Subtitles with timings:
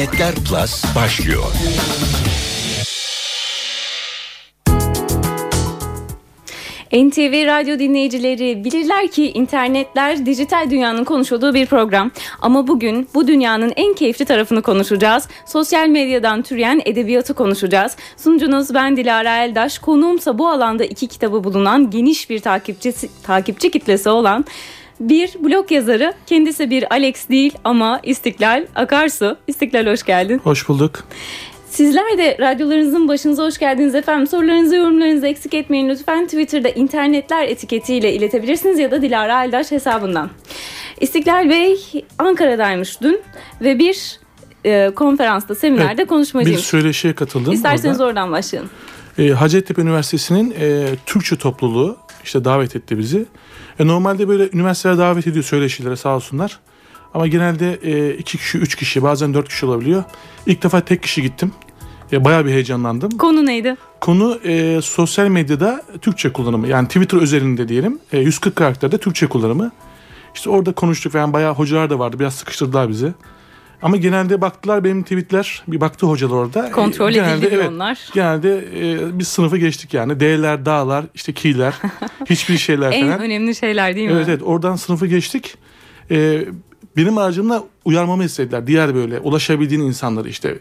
[0.00, 1.44] İnternetler Plus başlıyor.
[6.92, 12.10] NTV Radyo dinleyicileri bilirler ki internetler dijital dünyanın konuşulduğu bir program.
[12.40, 15.28] Ama bugün bu dünyanın en keyifli tarafını konuşacağız.
[15.46, 17.96] Sosyal medyadan türeyen edebiyatı konuşacağız.
[18.16, 19.78] Sunucunuz ben Dilara Eldaş.
[19.78, 24.44] Konuğumsa bu alanda iki kitabı bulunan geniş bir takipçisi, takipçi kitlesi olan
[25.00, 26.12] bir blog yazarı.
[26.26, 29.36] Kendisi bir Alex değil ama İstiklal Akarsu.
[29.46, 30.40] İstiklal hoş geldin.
[30.44, 31.04] Hoş bulduk.
[31.70, 34.26] Sizler de radyolarınızın başınıza hoş geldiniz efendim.
[34.26, 36.24] Sorularınızı, yorumlarınızı eksik etmeyin lütfen.
[36.24, 40.30] Twitter'da internetler etiketiyle iletebilirsiniz ya da Dilara Aldaş hesabından.
[41.00, 41.76] İstiklal Bey
[42.18, 43.20] Ankara'daymış dün
[43.60, 44.20] ve bir
[44.64, 46.58] e, konferansta, seminerde Evet, konuşmacıymış.
[46.60, 47.52] Bir söyleşiye katıldım.
[47.52, 48.08] İsterseniz orada.
[48.08, 48.70] oradan başlayalım.
[49.18, 53.26] E, Hacettepe Üniversitesi'nin e, Türkçe topluluğu işte davet etti bizi.
[53.78, 56.58] E, normalde böyle üniversiteler davet ediyor söyleşilere sağ olsunlar.
[57.14, 60.04] Ama genelde e, iki kişi, üç kişi, bazen dört kişi olabiliyor.
[60.46, 61.52] İlk defa tek kişi gittim.
[62.12, 63.10] E, bayağı bir heyecanlandım.
[63.10, 63.76] Konu neydi?
[64.00, 66.68] Konu e, sosyal medyada Türkçe kullanımı.
[66.68, 67.98] Yani Twitter özelinde diyelim.
[68.12, 69.70] E, 140 karakterde Türkçe kullanımı.
[70.34, 72.18] İşte orada konuştuk falan bayağı hocalar da vardı.
[72.18, 73.12] Biraz sıkıştırdılar bizi.
[73.82, 75.62] Ama genelde baktılar benim tweetler.
[75.68, 76.68] Bir baktı hocalar orada.
[76.68, 78.08] E, Kontrol genelde, edildi evet, onlar.
[78.14, 80.20] Genelde e, biz sınıfı geçtik yani.
[80.20, 81.74] D'ler, dağlar, işte ki'ler,
[82.30, 83.20] hiçbir şeyler En falan.
[83.20, 84.14] önemli şeyler değil mi?
[84.16, 85.54] Evet evet oradan sınıfı geçtik.
[86.10, 86.44] Ee,
[86.96, 88.66] benim aracımla uyarmamı istediler.
[88.66, 90.58] Diğer böyle ulaşabildiğin insanları işte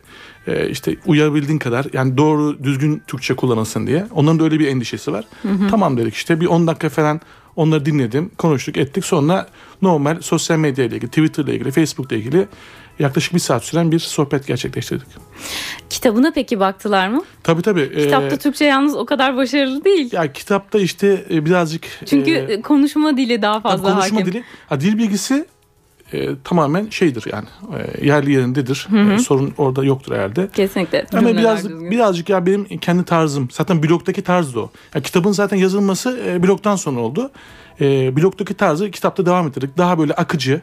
[0.47, 4.05] e, işte uyabildiğin kadar yani doğru düzgün Türkçe kullanılsın diye.
[4.11, 5.25] Onların da öyle bir endişesi var.
[5.69, 7.21] Tamam dedik işte bir 10 dakika falan
[7.55, 9.05] onları dinledim, konuştuk, ettik.
[9.05, 9.47] Sonra
[9.81, 12.47] normal sosyal medya ile ilgili, Twitter ile ilgili, Facebook ile ilgili
[12.99, 15.07] yaklaşık bir saat süren bir sohbet gerçekleştirdik.
[15.89, 17.23] Kitabına peki baktılar mı?
[17.43, 17.81] Tabii tabii.
[17.81, 20.13] e, Kitapta Türkçe yalnız o kadar başarılı değil.
[20.13, 24.25] ya kitapta işte e, birazcık Çünkü e, konuşma dili daha fazla konuşma hakim.
[24.33, 24.43] dili.
[24.69, 25.45] Ha, dil bilgisi
[26.13, 27.45] e, tamamen şeydir yani
[28.01, 28.87] e, yerli yerindedir.
[29.13, 30.49] E, sorun orada yoktur herhalde.
[30.53, 31.05] Kesinlikle.
[31.13, 31.91] Ama biraz düzgün.
[31.91, 33.47] birazcık ya benim kendi tarzım.
[33.51, 34.71] Zaten blogdaki tarz da o.
[34.95, 37.31] Ya kitabın zaten yazılması e, blogdan sonra oldu.
[37.81, 39.77] E, blogdaki tarzı kitapta devam ettirdik.
[39.77, 40.61] Daha böyle akıcı,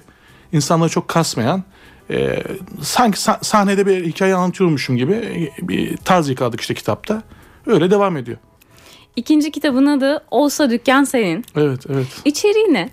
[0.52, 1.64] insanları çok kasmayan,
[2.10, 2.42] e,
[2.82, 7.22] sanki sa- sahnede bir hikaye anlatıyormuşum gibi e, bir tarz yakaladık işte kitapta.
[7.66, 8.38] Öyle devam ediyor.
[9.16, 11.44] İkinci kitabın adı Olsa Dükkan Senin.
[11.56, 12.06] Evet, evet.
[12.24, 12.88] İçeriği ne?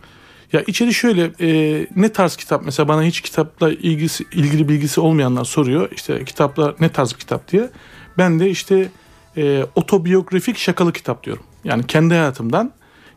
[0.53, 5.45] Ya içeri şöyle e, ne tarz kitap mesela bana hiç kitapla ilgisi ilgili bilgisi olmayanlar
[5.45, 7.69] soruyor işte kitaplar ne tarz bir kitap diye.
[8.17, 8.89] Ben de işte
[9.37, 11.43] e, otobiyografik şakalı kitap diyorum.
[11.63, 12.71] Yani kendi hayatımdan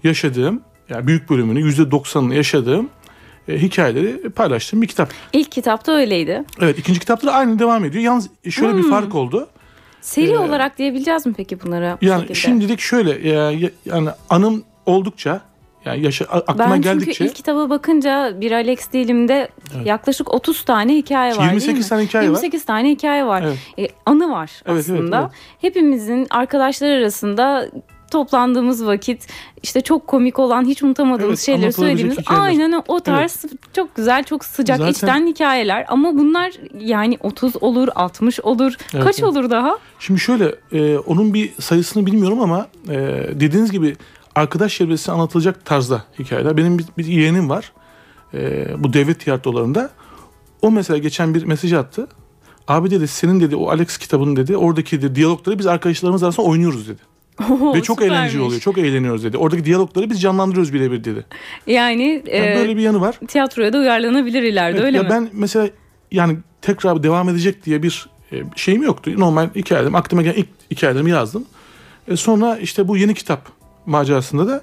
[0.05, 2.89] yaşadığım yani büyük bölümünü yüzde doksanını yaşadığım
[3.49, 5.11] e, hikayeleri paylaştığım bir kitap.
[5.33, 6.45] İlk kitapta öyleydi.
[6.61, 8.05] Evet ikinci kitapta da aynı devam ediyor.
[8.05, 9.49] Yalnız şöyle bir fark oldu.
[10.01, 11.99] Seri Ee, olarak diyebileceğiz mi peki bunları?
[12.03, 12.35] bu Yani şekilde?
[12.39, 15.41] şimdilik şöyle ya- yani anım oldukça
[15.85, 19.49] yani yaşa, aklıma ben çünkü geldikçe ilk kitaba bakınca bir Alex değilimde
[19.85, 21.85] yaklaşık 30 tane hikaye var 28 değil mi?
[21.89, 22.33] tane hikaye var.
[22.35, 23.43] 28 tane hikaye var.
[23.47, 23.59] Evet.
[23.79, 25.21] E, anı var Evet, aslında.
[25.21, 25.31] evet,
[25.61, 27.69] Hepimizin arkadaşlar arasında
[28.11, 29.27] toplandığımız vakit
[29.63, 32.45] işte çok komik olan hiç unutamadığımız Evet, şeyleri söylediğimiz hikayeler.
[32.45, 37.89] aynen o- tarz çok güzel çok sıcak Zaten- içten hikayeler ama bunlar yani 30 olur
[37.95, 39.29] 60 olur Evet, kaç evet.
[39.31, 39.79] olur daha?
[39.99, 42.95] Şimdi şöyle e, onun bir sayısını bilmiyorum ama e,
[43.41, 43.97] dediğiniz gibi
[44.35, 46.57] arkadaş çevresine anlatılacak tarzda hikayeler.
[46.57, 47.73] Benim bir, bir yeğenim var
[48.35, 49.91] e, bu devlet tiyatrolarında.
[50.63, 52.09] O mesela geçen bir mesaj attı.
[52.69, 56.89] Abi dedi senin dedi o Alex kitabının dedi oradaki dedi, diyalogları biz arkadaşlarımız arasında oynuyoruz
[56.89, 57.01] dedi.
[57.51, 58.19] Oo, Ve çok süpermiş.
[58.21, 58.61] eğlenceli oluyor.
[58.61, 59.37] Çok eğleniyoruz dedi.
[59.39, 61.25] Oradaki diyalogları biz canlandırıyoruz birebir dedi.
[61.67, 63.21] Yani, Yani e, böyle bir yanı var.
[63.29, 65.09] tiyatroya da uyarlanabilir ileride Evet, öyle ya mi?
[65.11, 65.69] ben mesela
[66.13, 69.11] yani tekrar devam edecek diye bir e, şeyim yoktu.
[69.17, 71.45] Normal hikayelerim aklıma gelen ilk hikayelerimi yazdım.
[72.09, 73.49] E, sonra işte bu yeni kitap
[73.87, 74.63] macerasında da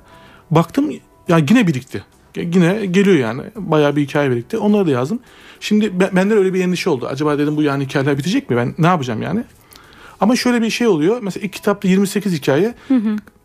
[0.52, 0.92] baktım
[1.28, 2.04] ya yine birikti.
[2.36, 3.42] Yine geliyor yani.
[3.56, 4.58] Bayağı bir hikaye birikti.
[4.58, 5.20] Onları da yazdım.
[5.60, 7.08] Şimdi ben, bende öyle bir endişe oldu.
[7.12, 8.58] Acaba dedim bu yani hikayeler bitecek mi?
[8.58, 9.44] Ben ne yapacağım yani?
[10.24, 11.20] Ama şöyle bir şey oluyor.
[11.22, 12.76] Mesela ilk kitapta 28 hikaye.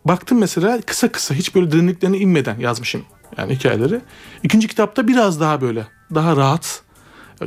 [0.04, 3.04] Baktım mesela kısa kısa hiç böyle derinliklerine inmeden yazmışım
[3.38, 4.00] yani hikayeleri.
[4.42, 6.82] İkinci kitapta biraz daha böyle daha rahat.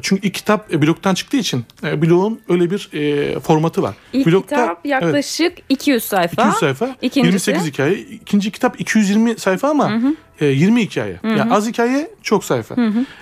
[0.01, 3.95] Çünkü ilk kitap e, bloktan çıktığı için e, bloğun öyle bir e, formatı var.
[4.13, 6.41] İlk Blokta- kitap evet, yaklaşık 200 sayfa.
[6.43, 7.51] 200 sayfa, İkincisi?
[7.51, 7.99] 28 hikaye.
[7.99, 10.01] İkinci kitap 220 sayfa ama
[10.39, 11.19] e, 20 hikaye.
[11.23, 12.75] Yani az hikaye, çok sayfa.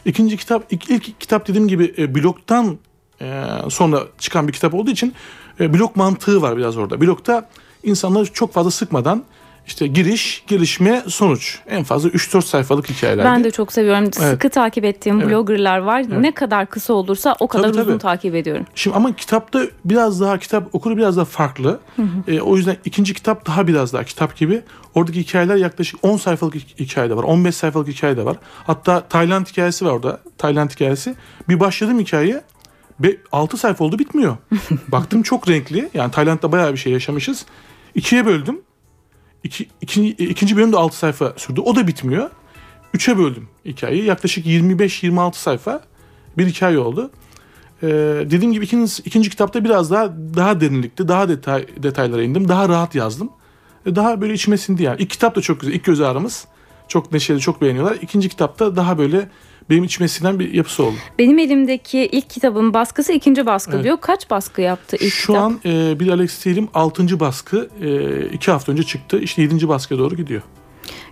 [0.06, 2.78] İkinci kitap, ilk, ilk kitap dediğim gibi e, bloktan
[3.22, 5.14] e, sonra çıkan bir kitap olduğu için
[5.60, 7.02] e, blok mantığı var biraz orada.
[7.02, 7.50] Blokta
[7.84, 9.24] insanları çok fazla sıkmadan
[9.68, 11.60] işte giriş, gelişme, sonuç.
[11.68, 13.26] En fazla 3-4 sayfalık hikayeler.
[13.26, 14.14] Ben de çok seviyorum.
[14.14, 15.30] Sıkı takip ettiğim Evet.
[15.30, 16.22] bloggerlar var.
[16.22, 17.98] Ne kadar kısa olursa o kadar Tabii, uzun tabii.
[18.02, 18.66] takip ediyorum.
[18.76, 21.80] Şimdi ama kitapta biraz daha kitap okuru biraz daha farklı.
[22.28, 24.62] E, o yüzden ikinci kitap daha biraz daha kitap gibi.
[24.96, 27.24] Oradaki hikayeler yaklaşık 10 sayfalık hi- hikaye de var.
[27.24, 28.38] 15 sayfalık hikaye de var.
[28.68, 30.20] Hatta Tayland hikayesi var orada.
[30.38, 31.16] Tayland hikayesi.
[31.50, 32.42] Bir başladım hikayeye.
[33.00, 34.38] Be 6 sayfa oldu bitmiyor.
[34.88, 35.90] Baktım çok renkli.
[35.94, 37.46] Yani Tayland'da bayağı bir şey yaşamışız.
[37.96, 38.62] İkiye böldüm.
[39.44, 41.62] İki, iki, ikinci bölüm de 6 sayfa sürdü.
[41.62, 42.30] O da bitmiyor.
[42.94, 44.04] Üçe böldüm hikayeyi.
[44.06, 45.82] Yaklaşık 25-26 sayfa
[46.38, 47.12] bir hikaye oldu.
[47.84, 47.88] Ee,
[48.26, 52.48] dediğim gibi ikinci, ikinci kitapta biraz daha daha derinlikli, daha detay, detaylara indim.
[52.48, 53.30] Daha rahat yazdım.
[53.86, 55.02] Daha böyle içime sindi yani.
[55.02, 55.74] İlk kitap da çok güzel.
[55.74, 56.48] İlk göz ağrımız.
[56.88, 57.98] Çok neşeli, çok beğeniyorlar.
[58.02, 59.30] İkinci kitapta daha böyle
[59.70, 60.96] benim içime sinen bir yapısı oldu.
[61.20, 63.84] Benim elimdeki ilk kitabın baskısı ikinci baskı Evet.
[63.84, 63.98] diyor.
[64.02, 65.44] Kaç baskı yaptı ilk Şu kitap?
[65.44, 67.20] an e, bir Alex Steele'im 6.
[67.20, 67.70] baskı.
[67.82, 69.20] E, iki hafta önce çıktı.
[69.20, 69.68] İşte 7.
[69.68, 70.42] baskıya doğru gidiyor.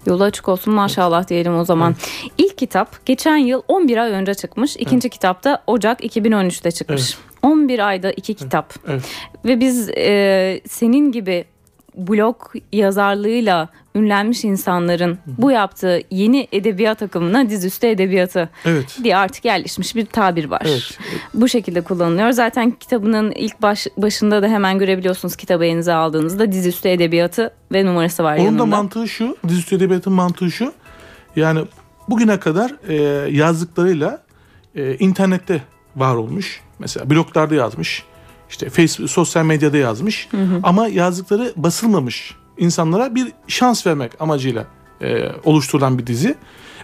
[0.06, 1.96] Yolu açık olsun maşallah diyelim o zaman.
[2.38, 4.76] İlk kitap geçen yıl 11 ay önce çıkmış.
[4.78, 7.02] İkinci kitap da Ocak 2013'te çıkmış.
[7.02, 7.18] Evet.
[7.42, 8.74] 11 ayda iki kitap.
[8.88, 9.04] Evet.
[9.46, 11.46] Ve biz e, senin gibi
[11.98, 12.38] blog
[12.74, 18.98] yazarlığıyla ünlenmiş insanların bu yaptığı yeni edebiyat akımına dizüstü edebiyatı Evet.
[19.04, 20.62] diye artık yerleşmiş bir tabir var.
[20.66, 20.98] Evet.
[21.34, 22.32] Bu şekilde kullanılıyor.
[22.32, 28.24] Zaten kitabının ilk baş, başında da hemen görebiliyorsunuz kitabı elinize aldığınızda dizüstü edebiyatı ve numarası
[28.24, 28.62] var Onun yanında.
[28.62, 29.38] da mantığı şu.
[29.48, 30.74] Dizüstü edebiyatın mantığı şu.
[31.36, 31.60] Yani
[32.10, 32.96] bugüne kadar e,
[33.32, 34.22] yazdıklarıyla
[34.76, 35.62] e, internette
[35.96, 36.62] var olmuş.
[36.80, 38.04] Mesela bloglarda yazmış.
[38.50, 40.30] İşte Facebook, sosyal medyada yazmış.
[40.64, 44.66] Ama yazdıkları basılmamış insanlara bir şans vermek amacıyla
[45.02, 46.36] e, oluşturulan bir dizi.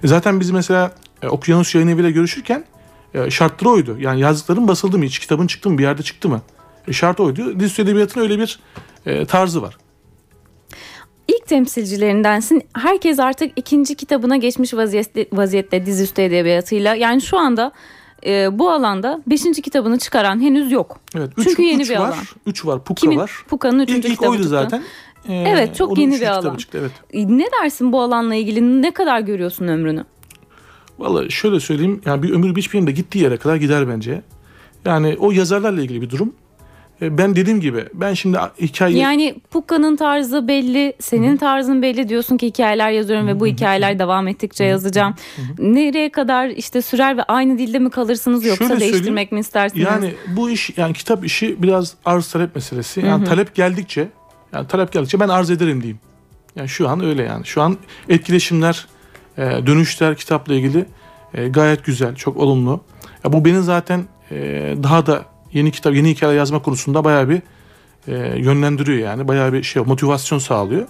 [0.04, 2.66] E, zaten biz mesela e, Okyanus Yayın Evi ile görüşürken
[3.14, 3.98] e, şartları oydu.
[4.00, 5.20] Yani yazdıkların basıldı mı hiç?
[5.20, 5.78] Kitabın çıktı mı?
[5.78, 6.42] Bir yerde çıktı mı?
[6.88, 7.60] E, şart oydu.
[7.60, 8.60] Dizüstü edebiyatın öyle bir
[9.06, 9.78] e, tarzı var.
[11.28, 12.62] İlk temsilcilerindensin.
[12.74, 16.96] Herkes artık ikinci kitabına geçmiş vaziyette, vaziyette dizüstü edebiyatıyla.
[16.96, 17.72] Yani şu anda
[18.26, 21.00] e, bu alanda beşinci kitabını çıkaran henüz yok.
[21.16, 21.30] Evet.
[21.44, 22.08] Çünkü yeni üç bir var.
[22.08, 22.16] alan.
[22.46, 22.84] 3 var.
[22.84, 23.18] Puka Kimin?
[23.18, 23.32] var.
[23.48, 24.50] Puka'nın İlk, üçüncü ilk kitabı oydu çıktı.
[24.50, 24.84] zaten.
[25.30, 26.56] Ee, Evet, çok yeni bir kitabı alan.
[26.58, 26.92] Çıktı, evet.
[27.14, 28.82] E, Ne dersin bu alanla ilgili?
[28.82, 30.06] Ne kadar görüyorsun ömrünü?
[31.00, 32.02] Vallahi şöyle söyleyeyim.
[32.06, 34.22] Yani bir ömür hiçbir yerinde gittiği yere kadar gider bence.
[34.86, 36.34] Yani o yazarlarla ilgili bir durum.
[37.02, 42.38] Ee, Ben dediğim gibi ben şimdi hikaye Yani Puka'nın tarzı belli, senin tarzın belli diyorsun
[42.38, 45.16] ki hikayeler yazıyorum ve bu hikayeler devam ettikçe yazacağım.
[45.60, 49.86] Nereye kadar işte sürer ve aynı dilde mi kalırsınız yoksa Şöyle değiştirmek mi istersiniz?
[49.86, 53.00] yani bu iş yani kitap işi biraz arz talep meselesi.
[53.02, 54.08] Yani talep geldikçe
[54.54, 56.00] yani talep geldikçe ben arz ederim diyeyim.
[56.56, 57.46] Yani şu an öyle yani.
[57.46, 57.78] Şu an
[58.10, 58.88] etkileşimler,
[59.38, 60.86] e, dönüşler kitapla ilgili
[61.34, 62.82] e, gayet güzel, çok olumlu.
[63.26, 64.36] Ya bu beni zaten e,
[64.84, 67.42] daha da yeni kitap, yeni hikaye yazma konusunda bayağı bir
[68.08, 69.28] e, yönlendiriyor yani.
[69.28, 70.88] Bayağı bir şey motivasyon sağlıyor.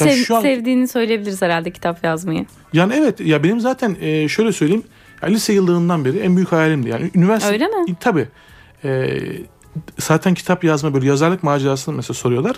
[0.00, 2.46] Yani Sev- şu an Sevdiğini söyleyebiliriz herhalde kitap yazmayı.
[2.72, 4.82] yani evet ya benim zaten e, şöyle söyleyeyim.
[5.22, 6.88] ya lise yıllarından beri en büyük hayalimdi.
[6.88, 7.90] Yani üniversite Öyle mi?
[7.90, 8.28] E, Tabii.
[8.84, 9.18] E,
[9.98, 12.56] zaten kitap yazma böyle yazarlık macerasını mesela soruyorlar.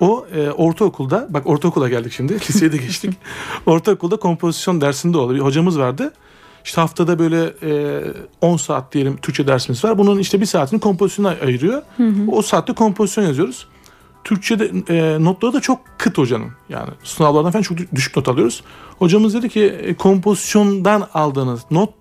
[0.00, 3.14] O e, ortaokulda bak ortaokula geldik şimdi liseye de geçtik.
[3.66, 5.34] ortaokulda kompozisyon dersinde oldu.
[5.34, 6.12] Bir hocamız vardı.
[6.64, 8.02] İşte haftada böyle e,
[8.40, 9.98] 10 saat diyelim Türkçe dersimiz var.
[9.98, 11.82] Bunun işte bir saatini kompozisyona ayırıyor.
[12.32, 13.66] O saatte kompozisyon yazıyoruz.
[14.24, 16.50] Türkçe'de e, notları da çok kıt hocanın.
[16.68, 18.62] Yani sınavlardan falan çok düşük not alıyoruz.
[18.98, 21.94] Hocamız dedi ki e, kompozisyondan aldığınız not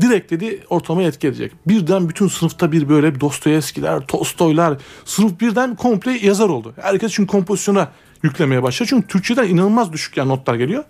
[0.00, 1.52] direkt dedi ortamaya etki edecek.
[1.66, 6.74] Birden bütün sınıfta bir böyle Dostoyevskiler, Tolstoylar sınıf birden komple yazar oldu.
[6.82, 7.88] Herkes çünkü kompozisyona
[8.22, 8.88] yüklemeye başladı.
[8.88, 10.84] Çünkü Türkçeden inanılmaz düşük yani notlar geliyor.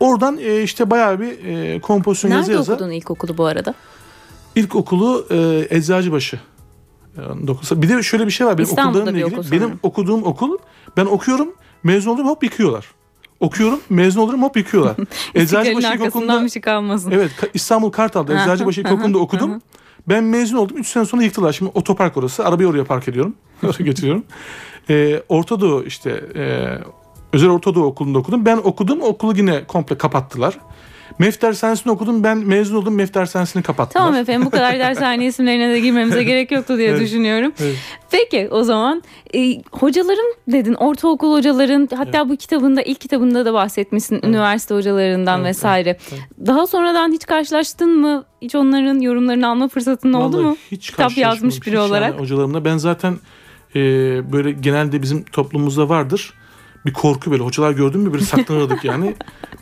[0.00, 2.72] Oradan e, işte bayağı bir e, kompozisyon yazı Nerede yaza.
[2.72, 3.74] okudun ilkokulu bu arada?
[4.54, 6.40] İlkokulu e, Eczacıbaşı.
[7.16, 8.58] E, dokusa- Bir de şöyle bir şey var.
[8.58, 9.40] Benim İstanbul'da okullarımla bir ilgili.
[9.40, 10.58] okul benim okuduğum okul
[10.96, 12.86] ben okuyorum mezun olurum hop yıkıyorlar.
[13.40, 14.96] Okuyorum mezun olurum hop yıkıyorlar.
[15.34, 17.10] Eczacıbaşı İlkokulu'nda bir şey kalmasın.
[17.10, 19.60] evet İstanbul Kartal'da Eczacıbaşı İlkokulu'nda okudum.
[20.08, 20.76] Ben mezun oldum.
[20.76, 21.52] 3 sene sonra yıktılar.
[21.52, 22.44] Şimdi otopark orası.
[22.44, 23.34] Arabayı oraya park ediyorum.
[23.62, 24.24] Oraya getiriyorum.
[24.90, 26.68] Ee, Orta Doğu işte e,
[27.32, 28.44] özel Orta Doğu okulunda okudum.
[28.44, 29.02] Ben okudum.
[29.02, 30.58] Okulu yine komple kapattılar.
[31.18, 32.24] MEF dershanesini okudum.
[32.24, 32.94] Ben mezun oldum.
[32.94, 34.04] MEF dershanesini kapattılar.
[34.04, 37.00] Tamam efendim bu kadar dershane isimlerine de girmemize gerek yoktu diye Evet.
[37.00, 37.52] düşünüyorum.
[37.60, 37.76] Evet.
[38.10, 39.02] Peki o zaman
[39.34, 45.48] e, hocalarım dedin ortaokul hocaların hatta bu kitabında ilk kitabında da bahsetmişsin üniversite hocalarından Evet,
[45.48, 45.98] vesaire.
[46.46, 48.24] Daha sonradan hiç karşılaştın mı?
[48.42, 50.56] Hiç onların yorumlarını alma fırsatın oldu Vallahi mu?
[50.70, 52.10] Hiç Kitap yazmış biri Hiç olarak.
[52.12, 52.64] Yani hocalarımla.
[52.64, 53.16] Ben zaten
[53.74, 53.80] e,
[54.32, 56.34] böyle genelde bizim toplumumuzda vardır.
[56.88, 57.42] Bir korku böyle.
[57.42, 59.14] Hocalar gördün mü böyle saklanırdık yani.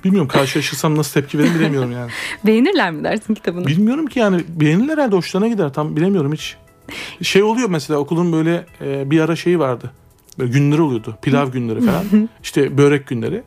[0.05, 2.11] Bilmiyorum karşılaşırsam nasıl tepki veririm bilemiyorum yani.
[2.47, 3.67] Beğenirler mi dersin kitabını?
[3.67, 6.57] Bilmiyorum ki yani beğenirler herhalde hoşlarına gider tam bilemiyorum hiç.
[7.23, 9.91] Şey oluyor mesela okulun böyle e, bir ara şeyi vardı.
[10.39, 11.19] Böyle günleri oluyordu.
[11.23, 12.05] Pilav günleri falan.
[12.43, 13.43] işte börek günleri.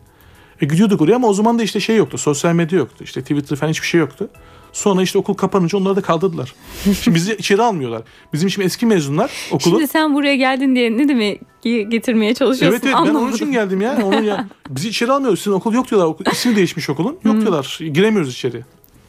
[0.61, 2.17] E, gidiyorduk oraya ama o zaman da işte şey yoktu.
[2.17, 3.03] Sosyal medya yoktu.
[3.03, 4.29] İşte Twitter falan hiçbir şey yoktu.
[4.73, 6.53] Sonra işte okul kapanınca onları da kaldırdılar.
[7.01, 8.01] Şimdi bizi içeri almıyorlar.
[8.33, 9.75] Bizim şimdi eski mezunlar okulun.
[9.77, 13.35] Şimdi sen buraya geldin diye ne demek getirmeye çalışıyorsun Evet evet ben onun anlamadım.
[13.35, 13.99] için geldim ya.
[14.03, 15.39] Onun ya bizi içeri almıyoruz.
[15.39, 16.07] Sizin okul yok diyorlar.
[16.07, 17.17] Okul, ismi değişmiş okulun.
[17.23, 17.79] Yok diyorlar.
[17.93, 18.63] Giremiyoruz içeri.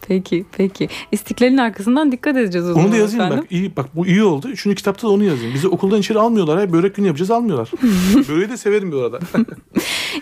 [0.09, 0.89] Peki peki.
[1.13, 3.45] İstiklalin arkasından dikkat edeceğiz o zaman Onu da yazayım efendim.
[3.45, 3.53] bak.
[3.53, 4.49] İyi bak bu iyi oldu.
[4.49, 5.55] Üçüncü kitapta da onu yazayım.
[5.55, 6.59] Bizi okuldan içeri almıyorlar.
[6.59, 6.73] Ya.
[6.73, 7.71] Börek günü yapacağız almıyorlar.
[8.29, 9.19] Böreği de severim bu arada.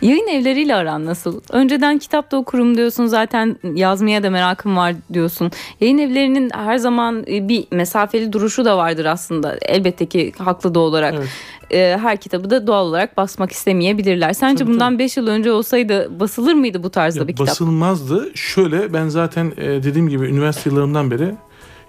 [0.03, 1.41] Yayın evleriyle aran nasıl?
[1.53, 5.51] Önceden kitap da okurum diyorsun zaten yazmaya da merakım var diyorsun.
[5.81, 9.57] Yayın evlerinin her zaman e, bir mesafeli duruşu da vardır aslında.
[9.63, 11.15] Elbette ki haklı da olarak.
[11.15, 11.29] Evet.
[11.71, 14.33] E, Her kitabı da doğal olarak basmak istemeyebilirler.
[14.33, 17.47] Sence Tabii, bundan 5 yıl önce olsaydı basılır mıydı bu tarzda Ya bir kitap?
[17.49, 18.31] basılmazdı.
[18.35, 21.35] Şöyle ben zaten e, dediğim gibi üniversite yıllarımdan beri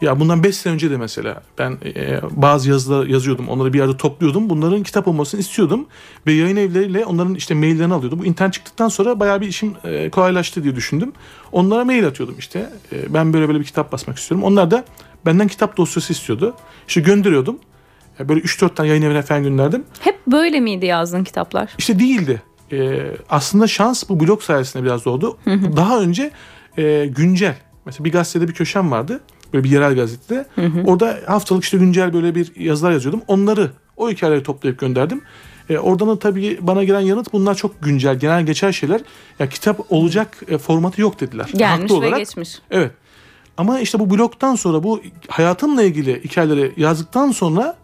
[0.01, 3.49] ya bundan 5 sene önce de mesela ben e, bazı yazılar yazıyordum.
[3.49, 4.49] Onları bir yerde topluyordum.
[4.49, 5.85] Bunların kitap olmasını istiyordum.
[6.27, 8.19] Ve yayın evleriyle onların işte maillerini alıyordum.
[8.19, 11.11] Bu internet çıktıktan sonra bayağı bir işim e, kolaylaştı diye düşündüm.
[11.51, 12.69] Onlara mail atıyordum işte.
[12.93, 14.43] E, ben böyle böyle bir kitap basmak istiyorum.
[14.45, 14.85] Onlar da
[15.25, 16.53] benden kitap dosyası istiyordu.
[16.87, 17.59] İşte gönderiyordum.
[18.19, 19.83] E, Böyle 3-4 tane yayın evine falan gönderdim.
[19.99, 21.69] Hep böyle miydi yazdığın kitaplar?
[21.77, 22.41] İşte değildi.
[22.71, 25.37] Ee, aslında şans bu blog sayesinde biraz doğdu.
[25.75, 26.31] Daha önce
[26.77, 27.55] e, güncel.
[27.85, 29.19] Mesela bir gazetede bir köşem vardı.
[29.53, 30.45] Böyle bir yerel gazetede.
[30.85, 33.21] Orada haftalık işte güncel böyle bir yazılar yazıyordum.
[33.27, 35.21] Onları o hikayeleri toplayıp gönderdim.
[35.69, 39.01] E, oradan da tabii bana gelen yanıt bunlar çok güncel, genel geçer şeyler.
[39.39, 41.49] Ya kitap olacak e, formatı yok dediler.
[41.55, 42.19] Gelmiş Haklı ve olarak.
[42.19, 42.59] geçmiş.
[42.71, 42.91] Evet.
[43.57, 47.75] Ama işte bu blogdan sonra bu hayatımla ilgili hikayeleri yazdıktan sonra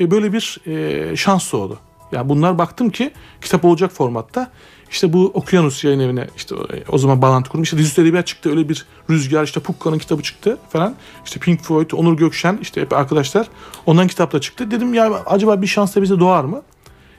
[0.00, 1.78] e, böyle bir e, şans doğdu.
[2.12, 3.10] Yani bunlar baktım ki
[3.40, 4.50] kitap olacak formatta.
[4.90, 7.62] İşte bu Okyanus yayın evine işte e, o zaman bağlantı kurdum.
[7.62, 10.94] İşte dizüstü edebiyat çıktı öyle bir rüzgar işte Pukka'nın kitabı çıktı falan.
[11.24, 13.48] İşte Pink Floyd, Onur Gökşen işte hep arkadaşlar
[13.86, 14.70] ondan kitap da çıktı.
[14.70, 16.62] Dedim ya acaba bir şans da bize doğar mı?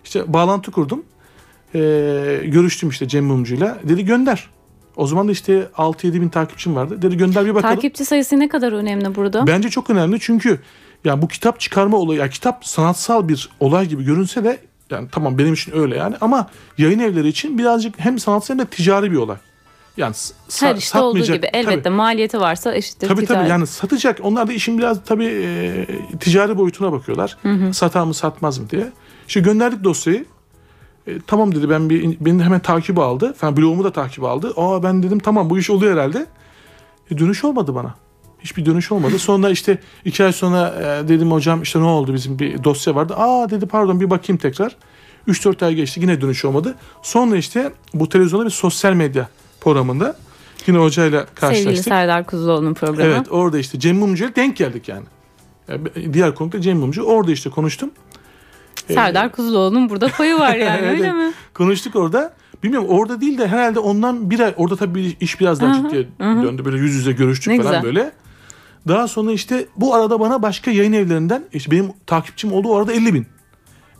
[0.03, 1.03] İşte bağlantı kurdum.
[1.75, 1.79] E,
[2.45, 3.77] görüştüm işte Cem Mumcu'yla.
[3.83, 4.49] Dedi gönder.
[4.95, 7.01] O zaman da işte 6-7 bin takipçim vardı.
[7.01, 7.75] Dedi gönder bir bakalım.
[7.75, 9.47] Takipçi sayısı ne kadar önemli burada?
[9.47, 10.59] Bence çok önemli çünkü
[11.05, 14.59] yani bu kitap çıkarma olayı, yani kitap sanatsal bir olay gibi görünse de
[14.91, 18.65] yani tamam benim için öyle yani ama yayın evleri için birazcık hem sanatsal hem de
[18.65, 19.37] ticari bir olay.
[19.97, 21.95] Yani sa- Her işte olduğu satmayacak- gibi elbette Tabii.
[21.95, 23.41] maliyeti varsa eşittir Tabii ticaret.
[23.41, 24.19] tabii yani satacak.
[24.23, 25.85] Onlar da işin biraz tabii e,
[26.19, 27.37] ticari boyutuna bakıyorlar.
[27.73, 28.91] Satar mı satmaz mı diye.
[29.27, 30.25] İşte gönderdik dosyayı.
[31.07, 33.33] E, tamam dedi ben bir beni hemen takip aldı.
[33.37, 34.53] Falan blogumu da takip aldı.
[34.57, 36.25] Aa ben dedim tamam bu iş oluyor herhalde.
[37.11, 37.95] E, dönüş olmadı bana.
[38.43, 39.19] Hiçbir dönüş olmadı.
[39.19, 43.13] Sonra işte iki ay sonra e, dedim hocam işte ne oldu bizim bir dosya vardı.
[43.17, 44.75] Aa dedi pardon bir bakayım tekrar.
[45.27, 46.75] 3-4 ay geçti yine dönüş olmadı.
[47.01, 49.29] Sonra işte bu televizyonda bir sosyal medya
[49.61, 50.15] programında
[50.67, 51.83] yine hocayla Sevgili karşılaştık.
[51.83, 53.01] Serdar Kuzuloğlu'nun programı.
[53.13, 55.05] Evet orada işte Cem Mumcu'ya denk geldik yani.
[55.67, 57.03] Yani Diğer konukta Cem Mumcu.
[57.03, 57.91] Orada işte konuştum.
[58.89, 61.13] Ee, Serdar Kuzuloğlu'nun burada payı var yani öyle evet.
[61.13, 61.33] mi?
[61.53, 62.33] Konuştuk orada.
[62.63, 66.65] Bilmiyorum orada değil de herhalde ondan bir ay orada tabii iş biraz daha ciddiye döndü.
[66.65, 67.83] Böyle yüz yüze görüştük Ne falan güzel.
[67.83, 68.11] böyle.
[68.87, 73.13] Daha sonra işte bu arada bana başka yayın evlerinden işte benim takipçim olduğu arada 50
[73.13, 73.27] bin.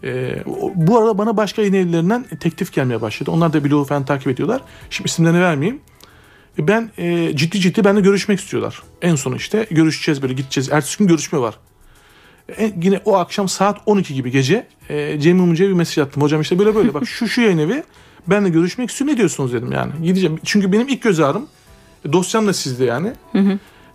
[0.04, 3.32] Ee, o- bu arada bana başka yayın evlerinden teklif gelmeye başladı.
[3.32, 4.62] Onlar da blogu falan takip ediyorlar.
[4.90, 5.82] Şimdi isimlerini vermeyeyim.
[6.60, 8.82] E, Ben e, ciddi ciddi benimle görüşmek istiyorlar.
[9.02, 10.70] En son işte görüşeceğiz böyle gideceğiz.
[10.72, 11.56] Ertesi gün görüşme var.
[12.58, 16.22] E, yine o akşam saat 12 gibi gece e, Cem Mumcu'ya bir mesaj attım.
[16.24, 17.84] Hocam işte böyle böyle bak şu şu yayın evi
[18.28, 19.92] benle görüşmek istiyor ne diyorsunuz dedim yani.
[20.04, 20.40] Gideceğim.
[20.46, 21.48] Çünkü benim ilk göz ağrım
[22.06, 23.12] e, dosyam da sizde yani.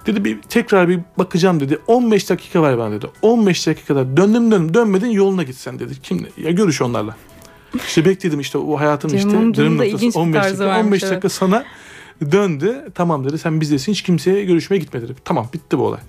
[0.06, 1.78] Dedi bir tekrar bir bakacağım dedi.
[1.86, 3.06] 15 dakika var bana dedi.
[3.22, 5.92] 15 dakikada döndüm döndüm dönmedin yoluna gitsen dedi.
[6.02, 7.16] Kim ya görüş onlarla.
[7.86, 10.66] İşte bekledim işte o hayatın işte dönüm noktası ilginç bir 15 tarzı dakika.
[10.66, 11.12] varmış, 15 evet.
[11.12, 11.64] dakika sana
[12.32, 12.90] döndü.
[12.94, 15.14] Tamam dedi sen bizdesin hiç kimseye görüşmeye gitme dedi.
[15.24, 16.00] Tamam bitti bu olay.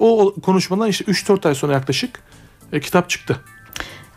[0.00, 2.20] O konuşmadan işte 3-4 ay sonra yaklaşık
[2.72, 3.40] e, kitap çıktı.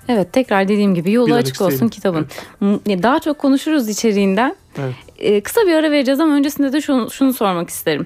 [0.08, 2.28] Evet tekrar dediğim gibi yolu Bir açık olsun kitabın.
[2.62, 4.56] M- Daha çok konuşuruz içeriğinden.
[4.78, 4.94] Evet.
[5.20, 8.06] Ee, kısa bir ara vereceğiz ama öncesinde de şunu, şunu sormak isterim.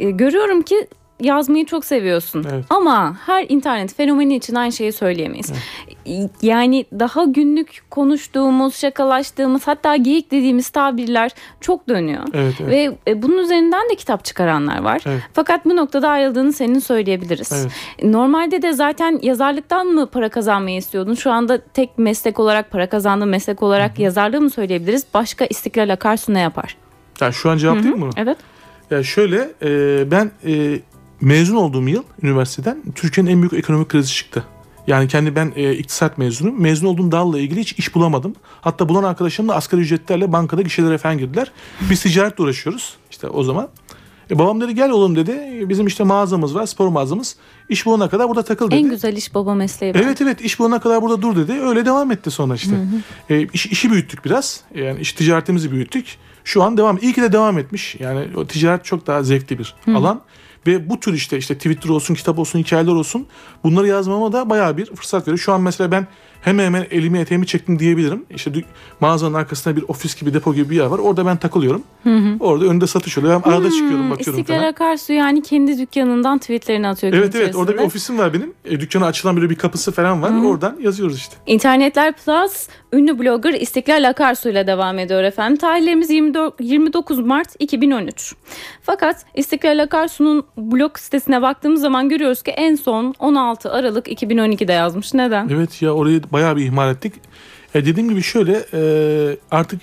[0.00, 0.86] Ee, görüyorum ki
[1.20, 2.46] yazmayı çok seviyorsun.
[2.52, 2.64] Evet.
[2.70, 5.52] Ama her internet fenomeni için aynı şeyi söyleyemeyiz.
[6.42, 11.30] Yani daha günlük konuştuğumuz, şakalaştığımız hatta geyik dediğimiz tabirler
[11.60, 12.22] çok dönüyor.
[12.34, 12.70] Evet, evet.
[12.70, 15.02] Ve e, bunun üzerinden de kitap çıkaranlar var.
[15.06, 15.22] Evet.
[15.32, 17.52] Fakat bu noktada ayrıldığını senin söyleyebiliriz.
[17.52, 17.72] Evet.
[18.02, 21.14] Normalde de zaten yazarlıktan mı para kazanmayı istiyordun?
[21.14, 25.06] Şu anda tek meslek olarak para kazandığın meslek olarak yazarlığı mı söyleyebiliriz?
[25.14, 26.76] Başka İstiklal Akarsu ne yapar?
[27.20, 28.10] Yani şu an cevaplayayım mı bunu?
[28.16, 28.38] Evet.
[28.90, 30.80] Ya şöyle e, ben e,
[31.20, 34.44] mezun olduğum yıl üniversiteden Türkiye'nin en büyük ekonomik krizi çıktı.
[34.86, 36.62] Yani kendi ben e, iktisat mezunuyum.
[36.62, 38.34] Mezun olduğum dalla ilgili hiç iş bulamadım.
[38.60, 41.52] Hatta bulan arkadaşlarım da asgari ücretlerle bankada gişelere falan girdiler.
[41.90, 43.68] Biz ticaretle uğraşıyoruz işte o zaman.
[44.30, 45.64] E, babam dedi gel oğlum dedi.
[45.68, 47.36] Bizim işte mağazamız var spor mağazamız.
[47.68, 48.74] İş bulana kadar burada takıl dedi.
[48.74, 49.94] En güzel iş baba mesleği.
[49.94, 50.04] bence.
[50.04, 51.52] Evet evet iş bulana kadar burada dur dedi.
[51.52, 52.74] Öyle devam etti sonra işte.
[53.30, 54.60] E, iş, işi büyüttük biraz.
[54.74, 56.06] Yani iş ticaretimizi büyüttük.
[56.44, 56.98] Şu an devam.
[57.02, 57.96] İyi ki de devam etmiş.
[57.98, 60.20] Yani o ticaret çok daha zevkli bir alan.
[60.66, 63.26] Ve bu tür işte işte Twitter olsun, kitap olsun, hikayeler olsun
[63.64, 65.38] bunları yazmama da bayağı bir fırsat veriyor.
[65.38, 66.06] Şu an mesela ben
[66.40, 68.24] hemen hemen elimi eteğimi çektim diyebilirim.
[68.30, 68.50] İşte
[69.00, 70.98] mağazanın arkasında bir ofis gibi depo gibi bir yer var.
[70.98, 71.82] Orada ben takılıyorum.
[72.40, 73.42] Orada önünde satış oluyor.
[73.44, 74.68] Ben arada çıkıyorum bakıyorum İstiklal falan.
[74.68, 77.12] Akarsu yani kendi dükkanından tweetlerini atıyor.
[77.12, 78.52] Evet evet orada bir ofisim var benim.
[78.64, 80.30] E, dükkana açılan böyle bir kapısı falan var.
[80.44, 81.36] Oradan yazıyoruz işte.
[81.46, 85.56] İnternetler Plus ünlü blogger İstiklal Akarsu ile devam ediyor efendim.
[85.56, 88.34] Tarihlerimiz 24, 29 Mart 2013.
[88.82, 95.14] Fakat İstiklal Akarsu'nun blog sitesine baktığımız zaman görüyoruz ki en son 16 Aralık 2012'de yazmış.
[95.14, 95.48] Neden?
[95.48, 97.14] Evet ya orayı bayağı bir ihmal ettik.
[97.74, 99.80] E, dediğim gibi şöyle e, artık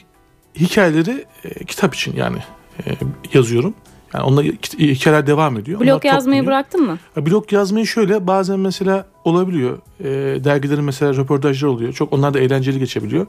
[0.55, 2.37] hikayeleri e, kitap için yani
[2.85, 2.91] e,
[3.33, 3.73] yazıyorum.
[4.13, 4.45] Yani onlar
[4.79, 5.81] hikayeler devam ediyor.
[5.81, 6.45] Onlar Blog yazmayı toplanıyor.
[6.45, 6.97] bıraktın mı?
[7.15, 9.77] Ya Blog yazmayı şöyle bazen mesela olabiliyor.
[9.99, 10.05] E,
[10.43, 11.93] dergilerin mesela röportajları oluyor.
[11.93, 13.27] Çok onlar da eğlenceli geçebiliyor.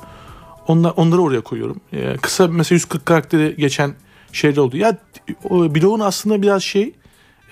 [0.68, 1.80] Onlar, onları oraya koyuyorum.
[1.92, 3.94] E, kısa mesela 140 karakteri geçen
[4.32, 4.76] şeyler oldu.
[4.76, 4.96] Ya
[5.50, 6.94] blogun aslında biraz şey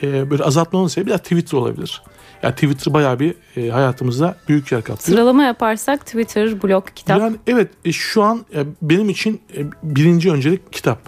[0.02, 2.02] e, böyle azaltmanın sebebi biraz Twitter olabilir.
[2.43, 4.99] Yani Twitter bayağı bir e, hayatımızda büyük yer kaplıyor.
[4.99, 7.21] Sıralama yaparsak Twitter, blog, kitap.
[7.21, 10.99] Yani evet e, şu an e, benim için e, birinci öncelik kitap.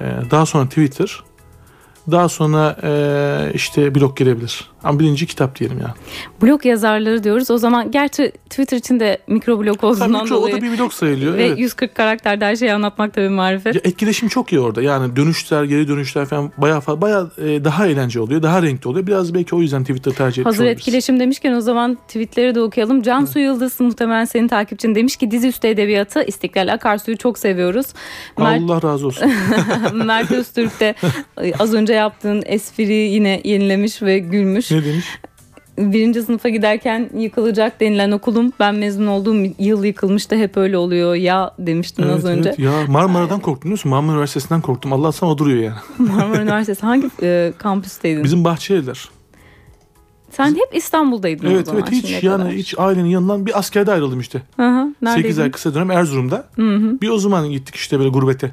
[0.00, 1.20] E, daha sonra Twitter.
[2.10, 4.70] Daha sonra e, işte blog gelebilir.
[4.84, 5.94] Ama birinci kitap diyelim ya.
[6.42, 7.50] Blog yazarları diyoruz.
[7.50, 10.56] O zaman gerçi Twitter için de mikroblog olduğundan Tabii ki o dolayı.
[10.56, 11.36] da bir blog sayılıyor.
[11.36, 11.58] Ve evet.
[11.58, 13.74] 140 karakterde her şeyi anlatmak da bir marifet.
[13.74, 14.82] Ya etkileşim çok iyi orada.
[14.82, 18.42] Yani dönüşler, geri dönüşler falan bayağı bayağı e, daha eğlenceli oluyor.
[18.42, 19.06] Daha renkli oluyor.
[19.06, 20.80] Biraz belki o yüzden Twitter tercih etmiş Hazır olabiliriz.
[20.80, 23.02] etkileşim demişken o zaman tweetleri de okuyalım.
[23.02, 27.86] Cansu Yıldız muhtemelen senin takipçin demiş ki dizüstü edebiyatı İstiklal Akarsu'yu çok seviyoruz.
[28.38, 29.32] Mert, Allah razı olsun.
[29.94, 30.94] Mert Öztürk de
[31.58, 34.69] az önce yaptığın espri yine yenilemiş ve gülmüş.
[34.70, 35.06] Ne demiş?
[35.78, 41.54] Birinci sınıfa giderken yıkılacak denilen okulum ben mezun olduğum yıl yıkılmıştı hep öyle oluyor ya
[41.58, 42.48] demiştin az Evet, önce.
[42.48, 42.58] evet.
[42.58, 43.90] Ya Marmara'dan biliyor musun?
[43.90, 44.92] Marmara Üniversitesi'nden korktum.
[44.92, 45.76] Allah sana o duruyor yani.
[46.10, 48.24] Marmara Üniversitesi hangi e, kampüsteydin?
[48.24, 49.08] Bizim Bahçelievler.
[50.30, 51.82] Sen hep İstanbul'daydın o Evet zaman.
[51.82, 52.52] evet hiç yani kadar.
[52.52, 54.42] hiç ailenin yanından bir askerde ayrıldım işte.
[54.56, 54.68] Hı
[55.02, 56.48] hı, 8 ay kısa dönem Erzurum'da.
[57.02, 58.50] Bir o zaman gittik işte böyle gurbete.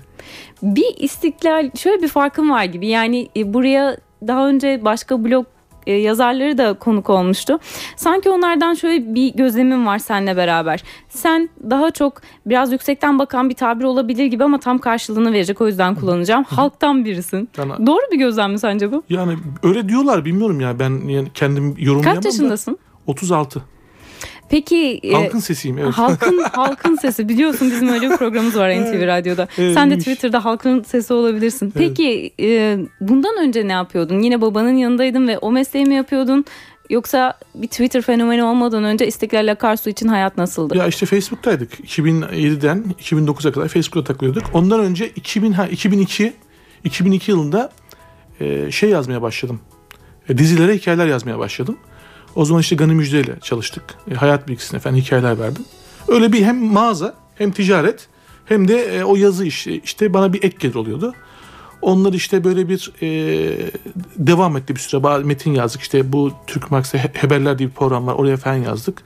[0.64, 2.88] Bir istiklal şöyle bir farkım var gibi.
[2.88, 5.46] Yani e, buraya daha önce başka blog
[5.88, 7.60] e, yazarları da konuk olmuştu.
[7.96, 10.84] Sanki onlardan şöyle bir gözlemim var seninle beraber.
[11.10, 15.68] Sen daha çok biraz yüksekten bakan bir tabir olabilir gibi ama tam karşılığını verecek o
[15.68, 16.44] yüzden kullanacağım.
[16.44, 17.50] Halktan birisin.
[17.58, 19.04] Yani, Doğru bir gözlem mi sence bu?
[19.10, 22.28] yani öyle diyorlar bilmiyorum ya ben yani kendim yorumlayamam Kaç da.
[22.28, 22.78] yaşındasın?
[23.08, 23.62] 36.
[24.50, 25.94] Peki e, Halkın sesiyim evet.
[25.94, 29.48] Halkın halkın sesi biliyorsun bizim öyle bir programımız var NTV Radyo'da.
[29.58, 29.98] Evet, Sen de.
[29.98, 31.72] Twitter'da halkın sesi olabilirsin.
[31.72, 34.20] Peki e, bundan önce ne yapıyordun?
[34.20, 36.46] Yine babanın yanındaydın ve o mesleği mi yapıyordun?
[36.90, 40.78] Yoksa bir Twitter fenomeni olmadan önce İstiklal Akarsu için hayat nasıldı?
[40.78, 41.80] Ya işte Facebook'taydık.
[41.80, 44.44] 2007'den 2009'a kadar Facebook'ta takılıyorduk.
[44.54, 46.34] Ondan önce 2000 ha 2002
[46.84, 47.72] 2002 yılında
[48.40, 49.60] e, şey yazmaya başladım.
[50.30, 51.78] E, dizilere hikayeler yazmaya başladım.
[52.38, 53.84] O zaman işte Gani Müjde ile çalıştık.
[54.12, 55.66] E, hayat bilgisine falan hikayeler verdim.
[56.08, 58.08] Öyle bir hem mağaza hem ticaret
[58.46, 61.14] hem de e, o yazı işte, işte bana bir ek gelir oluyordu.
[61.82, 63.08] Onlar işte böyle bir e,
[64.18, 65.04] devam etti bir süre.
[65.04, 65.82] Bazı metin yazdık.
[65.82, 68.14] İşte bu Türk Max'te He- Haberler diye bir program var.
[68.14, 69.04] Oraya falan yazdık.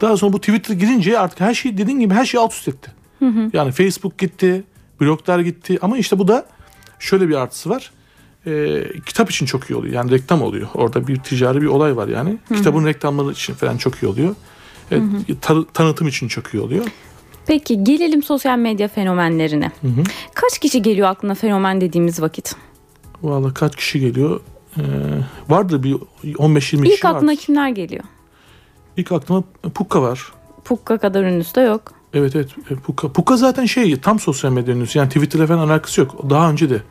[0.00, 2.92] Daha sonra bu Twitter girince artık her şey dediğin gibi her şey alt üst etti.
[3.52, 4.64] Yani Facebook gitti,
[5.00, 6.46] bloglar gitti ama işte bu da
[6.98, 7.90] şöyle bir artısı var.
[8.46, 9.94] Ee, kitap için çok iyi oluyor.
[9.94, 10.68] Yani reklam oluyor.
[10.74, 12.36] Orada bir ticari bir olay var yani.
[12.56, 14.34] Kitabın reklamları için falan çok iyi oluyor.
[14.90, 15.02] Evet,
[15.40, 16.84] ta- tanıtım için çok iyi oluyor.
[17.46, 19.72] Peki gelelim sosyal medya fenomenlerine.
[20.34, 22.56] Kaç kişi geliyor aklına fenomen dediğimiz vakit?
[23.22, 24.40] Vallahi kaç kişi geliyor?
[24.78, 24.82] Ee,
[25.48, 27.40] vardır bir 15-20 kişi İlk aklına vardır.
[27.42, 28.04] kimler geliyor?
[28.96, 29.42] İlk aklıma
[29.74, 30.32] Pukka var.
[30.64, 31.92] Pukka kadar ünlüsü de yok.
[32.14, 33.12] Evet evet e, Puka.
[33.12, 34.98] Puka zaten şey tam sosyal medya ünlüsü.
[34.98, 36.30] Yani Twitter'la falan alakası yok.
[36.30, 36.82] Daha önce de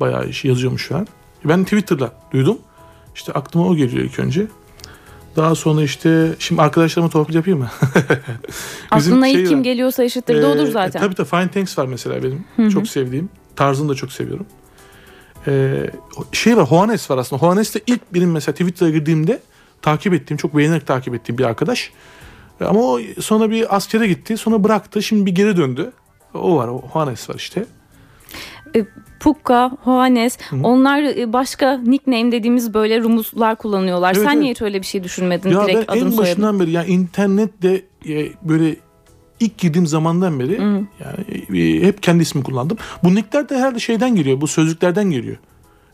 [0.00, 1.06] bayağı iş yazıyormuş falan.
[1.44, 2.58] Ben Twitter'la duydum.
[3.14, 4.46] İşte aklıma o geliyor ilk önce.
[5.36, 7.68] Daha sonra işte şimdi arkadaşlarıma torpil yapayım mı?
[8.90, 9.64] Aklına şey ilk kim var.
[9.64, 11.00] geliyorsa eşittir de odur Ee, zaten.
[11.00, 12.70] Tabii tabii Fine Thanks var mesela benim.
[12.70, 13.28] Çok sevdiğim.
[13.56, 14.46] Tarzını da çok seviyorum.
[15.46, 15.90] Ee,
[16.32, 17.40] şey var Juanes var aslında.
[17.40, 19.40] Juanes de ilk benim mesela Twitter'a girdiğimde
[19.82, 21.90] takip ettiğim, çok beğenerek takip ettiğim bir arkadaş.
[22.60, 24.36] Ama o sonra bir askere gitti.
[24.36, 25.02] Sonra bıraktı.
[25.02, 25.92] Şimdi bir geri döndü.
[26.34, 26.68] O var.
[26.68, 27.64] O Juanes var işte.
[28.76, 28.84] E,
[29.20, 34.14] Pukka, Johannes onlar e, başka nickname dediğimiz böyle rumuzlar kullanıyorlar.
[34.14, 34.40] Evet, Sen evet.
[34.40, 35.50] niye hiç öyle bir şey düşünmedin?
[35.50, 36.18] Ya Direkt ben en soyadın.
[36.18, 38.76] başından beri yani internette e, böyle
[39.40, 40.60] ilk girdiğim zamandan beri
[41.00, 42.78] yani e, hep kendi ismi kullandım.
[43.04, 44.40] Bu nickler de herhalde şeyden geliyor.
[44.40, 45.36] Bu sözlüklerden geliyor.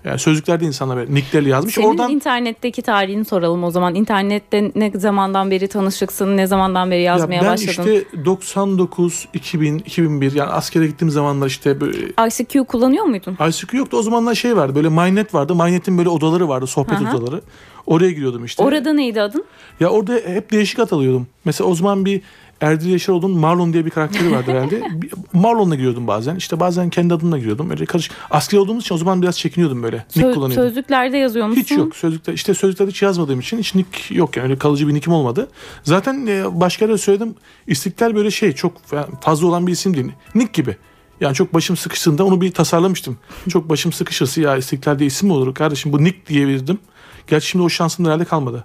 [0.05, 1.75] Yani sözlüklerde insanlar böyle nicklerle yazmış.
[1.75, 3.95] Senin Oradan internetteki tarihini soralım o zaman.
[3.95, 7.93] İnternette ne zamandan beri tanışıksın, ne zamandan beri yazmaya ya ben başladın?
[7.93, 13.37] işte 99, 2000, 2001 yani askere gittiğim zamanlar işte böyle ICQ kullanıyor muydun?
[13.49, 13.97] ICQ yoktu.
[13.97, 14.75] O zamanlar şey vardı.
[14.75, 15.55] Böyle MyNet vardı.
[15.55, 16.67] MyNet'in böyle odaları vardı.
[16.67, 17.17] Sohbet hı.
[17.17, 17.41] odaları.
[17.87, 18.63] Oraya giriyordum işte.
[18.63, 19.45] Orada neydi adın?
[19.81, 21.27] Ya orada hep değişik at alıyordum.
[21.45, 22.23] Mesela o zaman bir
[22.61, 24.83] Erdil Yaşaroğlu'nun Marlon diye bir karakteri vardı herhalde.
[25.33, 26.37] Marlon'la giriyordum bazen.
[26.37, 27.71] İşte bazen kendi adımla giriyordum.
[27.71, 28.13] Öyle karışık.
[28.31, 29.97] Asker olduğumuz için o zaman biraz çekiniyordum böyle.
[29.97, 30.69] Nick Sö- kullanıyordum.
[30.69, 31.61] sözlüklerde yazıyor musun?
[31.61, 31.97] Hiç yok.
[31.97, 35.49] Sözlükte işte sözlükte hiç yazmadığım için hiç nick yok yani öyle kalıcı bir nickim olmadı.
[35.83, 37.35] Zaten e, başka yerde söyledim.
[37.67, 38.73] İstiklal böyle şey çok
[39.21, 40.13] fazla olan bir isim değil.
[40.35, 40.77] Nick gibi.
[41.21, 43.19] Yani çok başım sıkıştığında onu bir tasarlamıştım.
[43.49, 46.79] çok başım sıkışırsa ya İstiklal'de isim mi olur kardeşim bu Nick diyebilirdim.
[47.27, 48.65] Gerçi şimdi o şansım herhalde kalmadı.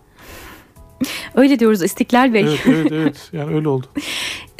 [1.36, 2.42] Öyle diyoruz İstiklal Bey.
[2.42, 3.86] Evet evet evet yani öyle oldu.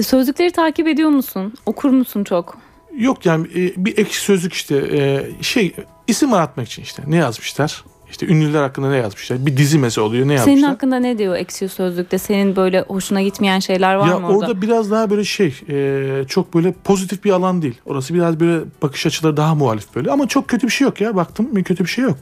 [0.02, 1.54] Sözlükleri takip ediyor musun?
[1.66, 2.58] Okur musun çok?
[2.98, 5.76] Yok yani e, bir ekşi sözlük işte e, şey
[6.08, 7.84] isim aratmak için işte ne yazmışlar?
[8.10, 9.46] İşte ünlüler hakkında ne yazmışlar?
[9.46, 10.56] Bir dizi mesela oluyor ne yazmışlar?
[10.56, 12.18] Senin hakkında ne diyor Eksi Sözlük'te?
[12.18, 14.38] Senin böyle hoşuna gitmeyen şeyler var ya mı orada?
[14.38, 17.82] orada biraz daha böyle şey e, çok böyle pozitif bir alan değil.
[17.86, 21.16] Orası biraz böyle bakış açıları daha muhalif böyle ama çok kötü bir şey yok ya
[21.16, 22.18] baktım bir kötü bir şey yok.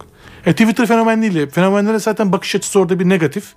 [0.45, 1.47] E, Twitter fenomen değil.
[1.49, 3.53] Fenomenlere zaten bakış açısı orada bir negatif.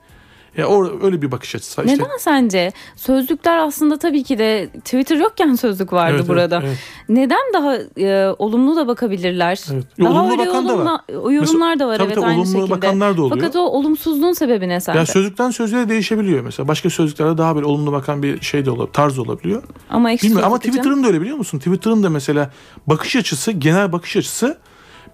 [0.56, 1.82] Ya or, öyle bir bakış açısı.
[1.82, 2.72] İşte, Neden sence?
[2.96, 6.62] Sözlükler aslında tabii ki de Twitter yokken sözlük vardı Evet, evet, burada.
[6.66, 6.78] evet.
[7.08, 9.60] Neden daha e, olumlu da bakabilirler?
[9.72, 9.84] Evet.
[10.00, 11.00] Daha olumlu öyle bakan da var.
[11.22, 12.70] o yorumlar da var Tabii evet tabii aynı olumlu şekilde.
[12.70, 13.36] bakanlar da oluyor.
[13.40, 14.98] Fakat o olumsuzluğun sebebi ne sence?
[14.98, 16.68] Ya sözlükten sözlüğe değişebiliyor mesela.
[16.68, 19.62] Başka sözlüklerde daha böyle olumlu bakan bir şey de olabilir, tarz olabiliyor.
[19.90, 21.58] ama Bilmiyorum ama Twitter'ın da öyle biliyor musun?
[21.58, 22.50] Twitter'ın da mesela
[22.86, 24.58] bakış açısı, genel bakış açısı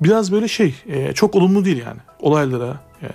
[0.00, 2.76] biraz böyle şey, e, çok olumlu değil yani olaylara.
[3.02, 3.06] E,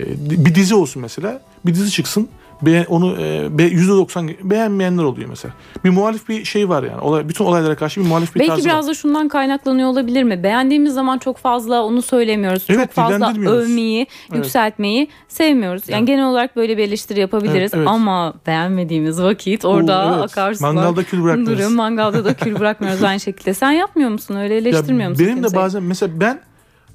[0.00, 0.04] e,
[0.44, 2.28] bir dizi olsun mesela, bir dizi çıksın,
[2.62, 5.54] beğen, onu e, be, %90 beğenmeyenler oluyor mesela.
[5.84, 7.00] Bir muhalif bir şey var yani.
[7.00, 8.90] Olay, bütün olaylara karşı bir muhalif bir Belki tarzı biraz var.
[8.90, 10.42] da şundan kaynaklanıyor olabilir mi?
[10.42, 12.64] Beğendiğimiz zaman çok fazla onu söylemiyoruz.
[12.68, 15.88] Evet, çok fazla övmeyi, yükseltmeyi sevmiyoruz.
[15.88, 16.06] Yani Evet.
[16.08, 17.56] genel olarak böyle bir eleştiri yapabiliriz.
[17.56, 17.88] Evet, evet.
[17.88, 20.24] Ama beğenmediğimiz vakit orada Oo, evet.
[20.24, 20.72] akarsular.
[20.72, 21.58] Mangalda kül bırakmıyoruz.
[21.58, 23.54] Durum mangalda da kül bırakmıyoruz aynı şekilde.
[23.54, 24.36] Sen yapmıyor musun?
[24.36, 25.26] Öyle Ya eleştirmiyor musun?
[25.26, 25.60] benim de kimseyi?
[25.62, 26.40] bazen mesela ben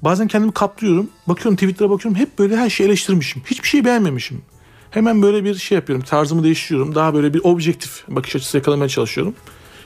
[0.02, 1.10] bazen kendimi kaplıyorum.
[1.28, 3.42] Bakıyorum Twitter'a bakıyorum hep böyle her şeyi eleştirmişim.
[3.46, 4.42] Hiçbir şey beğenmemişim.
[4.90, 6.04] Hemen böyle bir şey yapıyorum.
[6.04, 6.94] Tarzımı değiştiriyorum.
[6.94, 9.34] Daha böyle bir objektif bakış açısı yakalamaya çalışıyorum.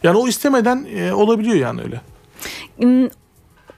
[0.02, 2.00] Yani o istemeden e, olabiliyor yani öyle.
[2.78, 3.08] Hmm,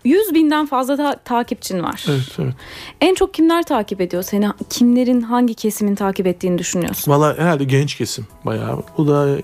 [0.05, 2.05] 100 binden fazla ta- takipçin var.
[2.09, 2.55] Evet evet.
[3.01, 4.49] En çok kimler takip ediyor seni?
[4.71, 7.13] Kimlerin hangi kesimin takip ettiğini düşünüyorsun?
[7.13, 8.83] Valla herhalde genç kesim bayağı.
[8.99, 9.37] Bu da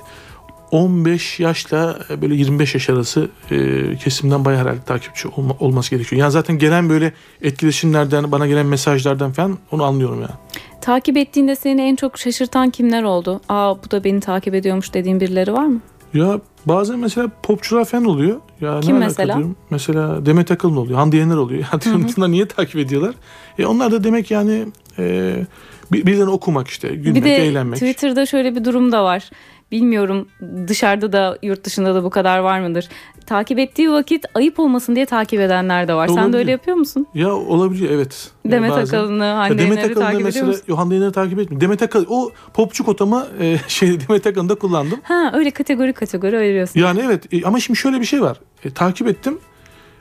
[0.72, 6.20] 15 yaşla böyle 25 yaş arası e, kesimden bayağı herhalde takipçi olma- olması gerekiyor.
[6.20, 10.30] Yani zaten gelen böyle etkileşimlerden, bana gelen mesajlardan falan onu anlıyorum yani.
[10.80, 13.40] Takip ettiğinde seni en çok şaşırtan kimler oldu?
[13.48, 15.80] Aa bu da beni takip ediyormuş dediğin birileri var mı?
[16.14, 18.40] Ya bazen mesela popçular falan oluyor.
[18.60, 19.36] Ya Kim mesela?
[19.36, 19.56] diyorum.
[19.70, 20.98] Mesela Demet Akalın oluyor.
[20.98, 21.64] Hande Yener oluyor.
[21.72, 23.14] Ya diyorum bunlar niye takip ediyorlar?
[23.58, 24.66] E onlar da demek yani
[24.98, 25.34] e,
[25.92, 26.88] bir- birilerini okumak işte.
[26.88, 27.78] Gülmek, bir de eğlenmek.
[27.78, 29.30] Twitter'da şöyle bir durum da var.
[29.72, 30.28] Bilmiyorum
[30.68, 32.88] dışarıda da yurt dışında da bu kadar var mıdır?
[33.26, 36.08] Takip ettiği vakit ayıp olmasın diye takip edenler de var.
[36.08, 36.38] Sen de Olabilir.
[36.38, 37.06] öyle yapıyor musun?
[37.14, 38.30] Ya olabiliyor evet.
[38.46, 38.98] Demet bazen.
[38.98, 40.62] Akalın'ı, Hande Demet Yener'i takip ediyor mesela musun?
[40.66, 41.60] Yo, Hande Yener'i takip etmiyorum.
[41.60, 45.00] Demet Akalın o popçu kotamı e, şey Demet Akalın'da kullandım.
[45.02, 46.80] Ha öyle kategori kategori ayırıyorsun.
[46.80, 48.40] Yani evet e, ama şimdi şöyle bir şey var.
[48.64, 49.38] E, takip ettim.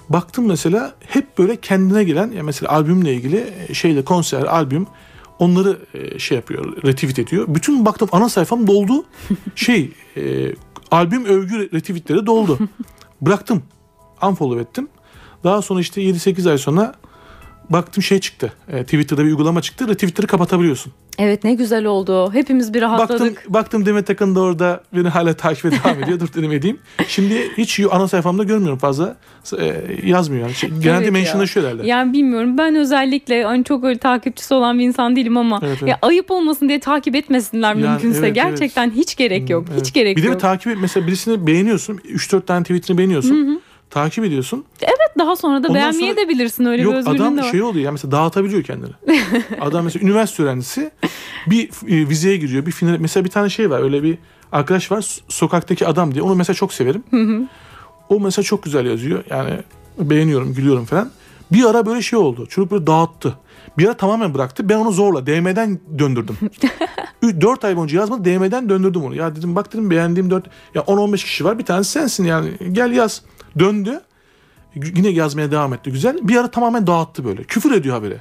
[0.09, 4.87] Baktım mesela hep böyle kendine gelen ya mesela albümle ilgili e, şeyle konser, albüm
[5.41, 7.45] onları e, şey yapıyor, retweet ediyor.
[7.47, 9.05] Bütün baktım ana sayfam doldu.
[9.55, 10.53] şey e,
[10.91, 12.57] albüm övgü retweetleri doldu.
[13.21, 13.63] Bıraktım.
[14.23, 14.87] Unfollow ettim.
[15.43, 16.95] Daha sonra işte 7-8 ay sonra
[17.69, 18.53] baktım şey çıktı.
[18.67, 19.87] E, Twitter'da bir uygulama çıktı.
[19.87, 20.93] Retweetleri kapatabiliyorsun.
[21.19, 22.33] Evet ne güzel oldu.
[22.33, 23.35] Hepimiz bir rahatladık.
[23.35, 26.19] Baktım, baktım Demet Akın da orada beni hala takibe devam ediyor.
[26.19, 26.79] Dur dedim edeyim.
[27.07, 29.15] Şimdi hiç ana sayfamda görmüyorum fazla.
[29.59, 30.53] E, yazmıyor yani.
[30.53, 31.87] Şey, genelde Evet mentionlaşıyor herhalde.
[31.87, 35.89] Yani bilmiyorum ben özellikle hani çok öyle takipçisi olan bir insan değilim ama Evet, evet.
[35.89, 38.19] ya ayıp olmasın diye takip etmesinler Yani mümkünse.
[38.19, 39.65] evet, Gerçekten hiç gerek yok.
[39.71, 39.81] Evet.
[39.81, 40.35] Hiç gerek bir de yok.
[40.35, 40.77] bir takip et.
[40.81, 41.97] Mesela birisini beğeniyorsun.
[41.97, 43.61] 3-4 tane tweetini beğeniyorsun.
[43.91, 44.65] Takip ediyorsun.
[45.19, 47.51] Daha sonra da Ondan beğenmeye sonra- de bilirsin öyle bir Yok özgürlüğün adam de var.
[47.51, 48.91] şey oluyor ya mesela dağıtabiliyor kendini.
[49.61, 50.91] adam mesela üniversite öğrencisi
[51.47, 52.65] bir e, vizeye giriyor.
[52.65, 53.79] Bir final mesela bir tane şey var.
[53.83, 54.17] Öyle bir
[54.51, 54.97] arkadaş var.
[55.01, 56.23] so- Sokaktaki adam diye.
[56.23, 57.03] Onu mesela çok severim.
[58.09, 59.23] o mesela çok güzel yazıyor.
[59.29, 59.51] Yani
[59.99, 61.11] beğeniyorum, gülüyorum falan.
[61.51, 62.45] Bir ara böyle şey oldu.
[62.49, 63.33] Çocuk böyle dağıttı.
[63.77, 64.69] Bir ara tamamen bıraktı.
[64.69, 66.37] Ben onu zorla DM'den döndürdüm.
[67.41, 68.25] 4 ay boyunca yazmadı.
[68.25, 69.15] DM'den döndürdüm onu.
[69.15, 71.59] Ya dedim bak dedim beğendiğim 4 ya 10-15 kişi var.
[71.59, 72.49] Bir tanesi sensin yani.
[72.71, 73.21] Gel yaz.
[73.59, 74.01] Döndü.
[74.75, 75.91] Yine yazmaya devam etti.
[75.91, 76.17] Güzel.
[76.21, 77.43] Bir ara tamamen dağıttı böyle.
[77.43, 78.17] Küfür ediyor habere.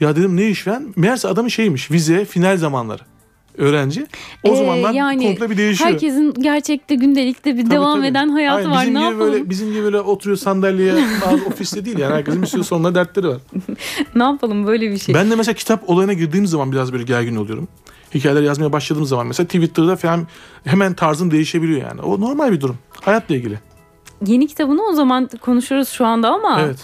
[0.00, 0.92] Ya dedim ne iş falan.
[0.96, 1.90] Meğerse adamın şeymiş.
[1.90, 3.02] Vize final zamanları.
[3.58, 4.06] öğrenci.
[4.42, 5.90] O Ee, zamanlar yani komple bir değişiyor.
[5.90, 8.06] Herkesin gerçekte gündelikte bir Tabii, devam tabii.
[8.06, 8.80] eden hayatı Aynen, var.
[8.80, 9.32] Bizim Ne gibi yapalım?
[9.32, 10.94] böyle bizim gibi böyle oturuyor sandalyeye
[11.26, 13.38] bazı ofiste değil yani herkesin bir sürü sonuna dertleri var.
[14.14, 15.14] Ne yapalım böyle bir şey.
[15.14, 17.68] Ben de mesela kitap olayına girdiğim zaman biraz böyle gergin oluyorum.
[18.14, 20.26] Hikayeler yazmaya başladığım zaman mesela Twitter'da falan
[20.64, 22.00] hemen tarzım değişebiliyor yani.
[22.00, 22.76] O normal bir durum.
[23.00, 23.58] Hayatla ilgili.
[24.26, 26.78] Yeni kitabını o zaman konuşuruz şu anda ama Evet.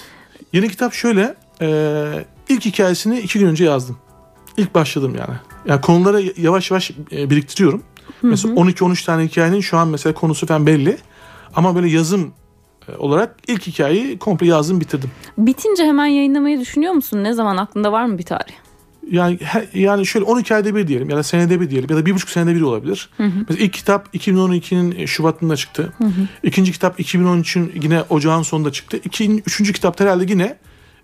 [0.53, 1.35] Yeni kitap şöyle.
[1.61, 3.99] E, ilk hikayesini iki gün önce yazdım.
[4.57, 5.37] İlk başladım yani.
[5.67, 7.83] Yani konuları yavaş yavaş e, biriktiriyorum.
[8.23, 10.99] Mesela 12-13 tane hikayenin şu an mesela konusu falan belli.
[11.57, 12.33] Ama böyle yazım
[12.89, 15.11] e, olarak ilk hikayeyi komple yazdım bitirdim.
[15.39, 17.25] bitince hemen yayınlamayı düşünüyor musun?
[17.25, 18.53] Ne zaman aklında var mı bir tarih?
[19.11, 19.39] Yani
[19.75, 22.31] yani şöyle 12 ayda bir diyelim ya da senede bir diyelim ya da bir buçuk
[22.31, 23.11] senede bir olabilir.
[23.19, 25.93] Mesela ilk kitap 2012'nin Şubat'ında çıktı.
[26.43, 29.01] İkinci kitap 2013'ün yine ocağın sonunda çıktı.
[29.05, 30.57] İkinci, üçüncü kitap herhalde yine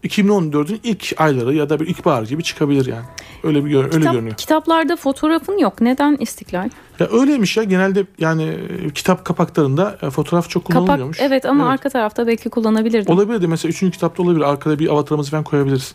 [0.04, 3.04] 2014'ün ilk ayları ya da bir ilkbahar gibi çıkabilir yani.
[3.44, 4.36] Öyle bir öyle Kitap- görünüyor.
[4.36, 5.80] Kitaplarda fotoğrafın yok.
[5.80, 6.68] Neden istiklal?
[7.00, 8.42] Ya öyleymiş ya genelde yani
[8.86, 11.18] e, kitap kapaklarında e, fotoğraf çok Kapak kullanılmıyormuş.
[11.20, 11.72] evet ama Evet.
[11.72, 13.12] arka tarafta belki kullanabilirdin.
[13.12, 14.44] Olabilir de mesela üçüncü kitapta olabilir.
[14.44, 15.94] Arkada bir avatarımızı falan koyabiliriz.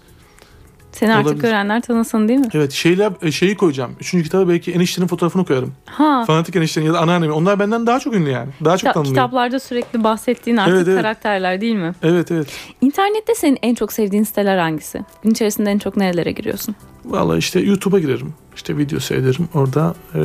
[0.92, 1.42] Seni artık olabilir.
[1.42, 2.48] görenler tanısın değil mi?
[2.54, 3.92] Evet şeyler e, şeyi koyacağım.
[4.00, 5.74] Üçüncü kitaba belki eniştenin fotoğrafını koyarım.
[5.86, 6.24] Ha.
[6.28, 7.34] Fanatik eniştenin ya da anneannemin.
[7.34, 8.50] Onlar benden daha çok ünlü yani.
[8.66, 9.16] Daha çok Kitap- tanınıyor.
[9.16, 10.98] kitaplarda sürekli bahsettiğin artık Evet, evet.
[11.02, 11.92] karakterler değil mi?
[12.04, 12.48] Evet evet.
[12.82, 15.02] İnternette senin en çok sevdiğin siteler hangisi?
[15.24, 16.76] Gün içerisinde en çok nerelere giriyorsun?
[17.06, 18.34] Valla işte YouTube'a girerim.
[18.56, 19.50] İşte video seyrederim.
[19.54, 20.22] Orada e,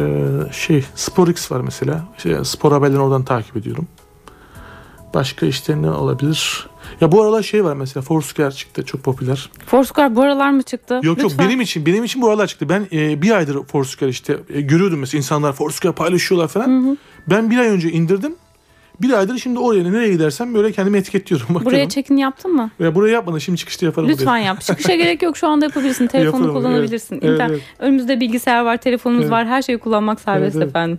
[0.53, 2.05] şey SporX var mesela.
[2.17, 3.87] İşte spor haberlerini oradan takip ediyorum.
[5.15, 6.67] Başka işte ne olabilir?
[7.01, 9.51] Ya bu aralar şey var mesela Foursquare çıktı çok popüler.
[9.67, 10.95] Foursquare bu aralar mı çıktı?
[10.95, 11.47] Yok yok Lütfen.
[11.49, 12.69] benim için benim için bu aralar çıktı.
[12.69, 16.99] Ben e, bir aydır Foursquare işte e, görüyordum mesela insanlar Foursquare paylaşıyorlar falan.
[17.31, 18.35] Ben bir ay önce indirdim.
[19.03, 21.47] Bir aydır şimdi oraya nereye gidersem böyle kendimi etiketliyorum.
[21.55, 21.89] Buraya Bakıyorum.
[21.89, 22.71] check-in yaptın mı?
[22.81, 24.09] Ve buraya yapmadım şimdi çıkışta yaparım.
[24.09, 24.45] Lütfen buraya.
[24.45, 24.61] yap.
[24.61, 25.37] Çıkışa gerek yok.
[25.37, 26.07] Şu anda yapabilirsin.
[26.09, 27.15] Telefonu Yaparım, kullanabilirsin.
[27.23, 27.41] evet.
[27.41, 27.61] Evet, evet.
[27.79, 29.33] Önümüzde bilgisayar var, telefonumuz Evet.
[29.33, 29.47] var.
[29.47, 30.69] Her şeyi kullanmak serbest Evet, evet.
[30.71, 30.99] efendim.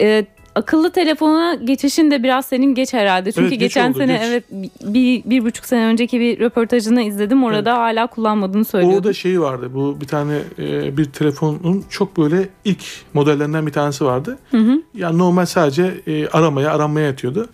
[0.00, 3.32] Ee, akıllı telefona geçişin de biraz senin geç herhalde.
[3.32, 4.22] Çünkü Evet, geç geçen oldu, sene geç.
[4.24, 4.44] evet
[4.84, 7.44] bir, bir buçuk sene önceki bir röportajını izledim.
[7.44, 8.96] Orada hala kullanmadığını söylüyordu.
[8.96, 9.70] Orada şey vardı.
[9.74, 14.38] Bu bir tane e, bir telefonun çok böyle ilk modellerinden bir tanesi vardı.
[14.50, 14.82] Hı hı.
[14.94, 17.48] Yani normal sadece e, aramaya aranmaya yatıyordu.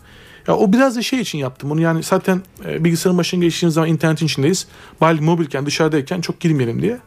[0.48, 3.88] Ya o biraz da şey için yaptım bunu yani zaten e, bilgisayarın başına geçtiğimiz zaman
[3.88, 4.66] internetin içindeyiz.
[5.00, 6.98] Bari mobilken dışarıdayken çok girmeyelim diye.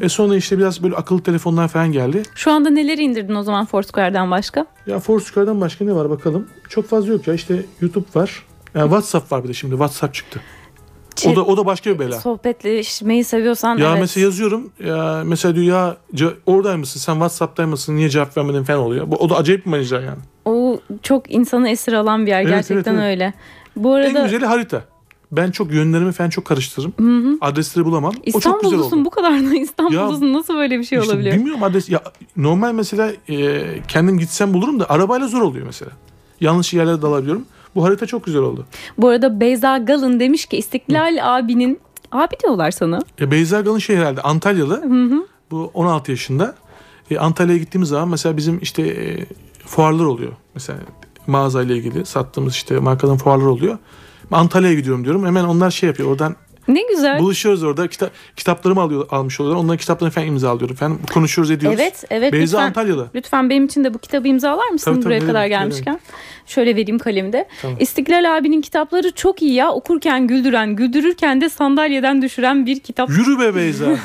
[0.00, 2.22] E sonra işte biraz böyle akıllı telefonlar falan geldi.
[2.34, 4.66] Şu anda neleri indirdin o zaman Foursquare'den başka?
[4.86, 6.48] Ya Foursquare'dan başka ne var bakalım.
[6.68, 8.44] Çok fazla yok ya işte YouTube var.
[8.74, 10.40] Yani WhatsApp var bir de şimdi WhatsApp çıktı.
[11.26, 12.20] O da o da başka bir bela.
[12.20, 14.00] Sohbetleşmeyi seviyorsan Ya evet.
[14.00, 15.96] mesela yazıyorum ya mesela diyor ya
[16.46, 19.10] oradaymışsın sen Whatsapp'taymışsın niye cevap vermedin falan oluyor.
[19.10, 20.18] Bu, o da acayip bir mecra yani.
[20.44, 20.59] O
[21.02, 22.40] çok insanı esir alan bir yer.
[22.40, 23.10] Evet, Gerçekten evet, evet.
[23.10, 23.34] öyle.
[23.76, 24.84] Bu En arada güzeli harita.
[25.32, 27.38] Ben çok yönlerimi falan çok karıştırırım.
[27.40, 28.12] Adresleri bulamam.
[28.34, 30.32] O çok güzel İstanbullusun bu kadar da İstanbullusun.
[30.32, 31.36] Nasıl böyle bir şey İşte olabiliyor?
[31.36, 31.88] bilmiyorum adres.
[31.88, 32.02] Ya,
[32.36, 35.90] normal mesela e, kendim gitsem bulurum da arabayla zor oluyor mesela.
[36.40, 37.44] Yanlış yerlere dalabiliyorum.
[37.74, 38.66] Bu harita çok güzel oldu.
[38.98, 41.78] Bu arada Beyza Galın demiş ki İstiklal abinin
[42.12, 42.98] abi diyorlar sana.
[43.20, 44.82] E, Beyza Galın şey herhalde Antalyalı.
[45.50, 46.54] Bu 16 yaşında.
[47.10, 49.26] E, Antalya'ya gittiğimiz zaman mesela bizim işte e,
[49.70, 50.32] fuarlar oluyor.
[50.54, 50.78] Mesela
[51.26, 53.78] mağazayla ilgili sattığımız işte markadan fuarlar oluyor.
[54.32, 55.26] Antalya'ya gidiyorum diyorum.
[55.26, 56.10] Hemen onlar şey yapıyor.
[56.10, 56.36] Oradan
[56.68, 57.18] Ne güzel.
[57.18, 57.86] buluşuyoruz orada.
[57.86, 59.62] Kita- kitaplarımı alıyor, almış oluyorlar.
[59.62, 60.76] Onların kitaplarını falan imzalıyorum.
[60.76, 61.78] Falan konuşuyoruz ediyoruz.
[61.80, 62.32] Evet, evet.
[62.32, 63.08] Beyza lütfen, Antalyalı.
[63.14, 66.00] lütfen benim için de bu kitabı imzalar mısın Tabii, tabii, buraya kadar demek, gelmişken?
[66.46, 67.48] Şöyle vereyim kalemde.
[67.62, 67.76] Tamam.
[67.80, 69.72] İstiklal abinin kitapları çok iyi ya.
[69.72, 73.10] Okurken güldüren, güldürürken de sandalyeden düşüren bir kitap.
[73.10, 73.86] Yürü be Beyza.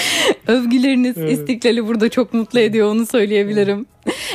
[0.46, 1.32] Övgüleriniz Evet.
[1.32, 3.86] İstiklal'i burada çok mutlu ediyor onu söyleyebilirim.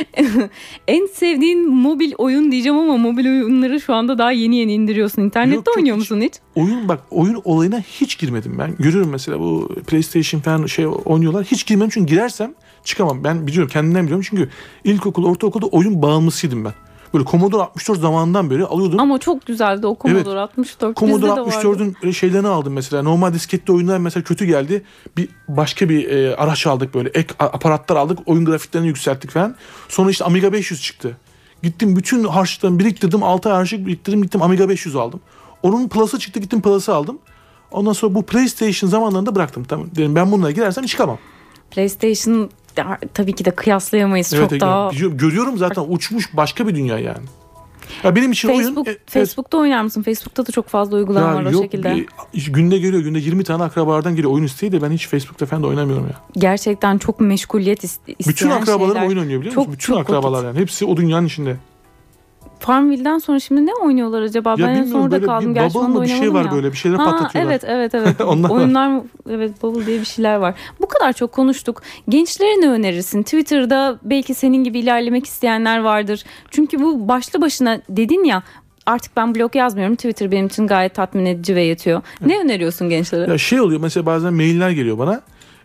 [0.88, 5.22] en sevdiğin mobil oyun diyeceğim ama mobil oyunları şu anda daha yeni yeni indiriyorsun.
[5.22, 6.32] İnternette Yok, çok oynuyor hiç- musun hiç?
[6.54, 8.74] oyun bak oyun olayına hiç girmedim ben.
[8.78, 11.44] Görüyorum mesela bu PlayStation falan şey oynuyorlar.
[11.44, 13.24] Hiç girmem çünkü girersem çıkamam.
[13.24, 14.48] Ben biliyorum kendimden biliyorum çünkü
[14.84, 16.72] ilkokul, ortaokulda oyun bağımlısıydım ben.
[17.14, 19.00] Böyle Commodore 64 zamanından beri alıyordum.
[19.00, 20.96] Ama çok güzeldi o Commodore 64.
[20.96, 21.50] Commodore Bizde de vardı.
[21.50, 23.02] 64'ün öyle şeylerini aldım mesela.
[23.02, 24.84] Normal disketli oyunlar mesela kötü geldi.
[25.16, 27.08] Bir başka bir e, araç aldık böyle.
[27.08, 28.18] Ek aparatlar aldık.
[28.26, 29.56] Oyun grafiklerini yükselttik falan.
[29.88, 31.16] Sonra işte Amiga 500 çıktı.
[31.62, 33.22] Gittim bütün harçlıklarımı biriktirdim.
[33.22, 34.22] 6 ay harçlık biriktirdim.
[34.22, 35.20] Gittim Amiga 500 aldım.
[35.62, 36.40] Onun Plus'ı çıktı.
[36.40, 37.18] Gittim Plus'ı aldım.
[37.70, 39.64] Ondan sonra bu PlayStation zamanlarında bıraktım.
[39.64, 41.18] Tamam dedim ben bununla girersem çıkamam.
[41.70, 42.50] PlayStation
[43.14, 44.32] tabii ki de kıyaslayamayız.
[44.34, 47.24] Evet, çok daha biliyorum, görüyorum zaten uçmuş başka bir dünya yani.
[48.04, 49.00] Ya benim için Facebook, oyun e, evet.
[49.10, 50.02] Facebook'ta oynar mısın?
[50.02, 51.96] Facebook'ta da çok fazla uygulama Ya var o yok, şekilde.
[52.34, 55.62] bir- günde geliyor günde 20 tane akrabalardan geliyor oyun isteği de ben hiç Facebook'ta falan
[55.62, 56.14] da oynamıyorum ya.
[56.32, 59.08] Gerçekten çok meşguliyet is- isteyen Bütün akrabalarım şeyler.
[59.08, 59.72] oyun oynuyor biliyor Çok- musun?
[59.78, 60.46] Bütün çok akrabalar vakit.
[60.46, 60.60] yani.
[60.60, 61.56] Hepsi o dünyanın içinde.
[62.62, 64.50] Farmville'den sonra şimdi ne oynuyorlar acaba?
[64.50, 65.54] Ya ben en son orada kaldım.
[65.54, 66.52] Gerçi bubble mı bir şey var ya.
[66.52, 67.50] böyle bir şeyler Ha, patlatıyorlar.
[67.50, 68.20] evet evet evet.
[68.26, 68.56] Onlar var.
[68.56, 70.54] Oyunlar evet bubble diye bir şeyler var.
[70.80, 71.82] Bu kadar çok konuştuk.
[72.08, 73.22] Gençlere ne önerirsin?
[73.22, 76.24] Twitter'da belki senin gibi ilerlemek isteyenler vardır.
[76.50, 78.42] Çünkü bu başlı başına dedin ya
[78.86, 79.96] artık ben blog yazmıyorum.
[79.96, 82.02] Twitter benim için gayet tatmin edici ve yetiyor.
[82.26, 83.30] Ne öneriyorsun gençlere?
[83.30, 85.20] Ya şey oluyor mesela bazen mailler geliyor bana.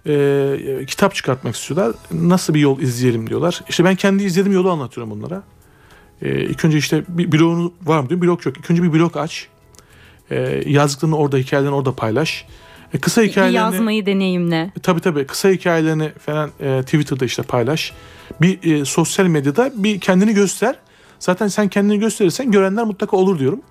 [0.09, 1.95] Ee, kitap çıkartmak istiyorlar.
[2.11, 3.61] Nasıl bir yol izleyelim diyorlar.
[3.69, 5.41] İşte ben kendi izlediğim yolu anlatıyorum onlara.
[6.21, 8.21] Ee, ilk önce işte bir blogun var mı diyor.
[8.21, 8.57] Blog yok.
[8.57, 9.47] İlk önce bir blog aç.
[10.31, 12.45] Ee, yazdıklarını orada, hikayelerini orada paylaş.
[12.93, 13.55] E, kısa Bir hikayelerini...
[13.57, 14.71] yazmayı deneyimle.
[14.83, 17.93] Tabii tabii kısa hikayelerini falan e, Twitter'da işte paylaş.
[18.41, 20.75] Bir e, sosyal medyada bir kendini göster.
[21.19, 23.61] Zaten sen kendini gösterirsen görenler mutlaka olur diyorum.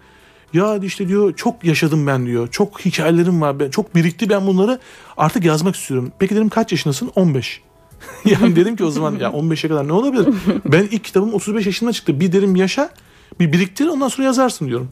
[0.52, 2.48] Ya işte diyor çok yaşadım ben diyor.
[2.48, 3.60] Çok hikayelerim var.
[3.60, 4.78] Ben, çok birikti ben bunları
[5.16, 6.12] artık yazmak istiyorum.
[6.18, 7.10] Peki dedim kaç yaşındasın?
[7.14, 7.60] 15.
[8.24, 10.34] yani dedim ki o zaman ya 15'e kadar ne olabilir?
[10.64, 12.20] Ben ilk kitabım 35 yaşında çıktı.
[12.20, 12.90] Bir derim yaşa
[13.40, 14.88] bir biriktir ondan sonra yazarsın diyorum.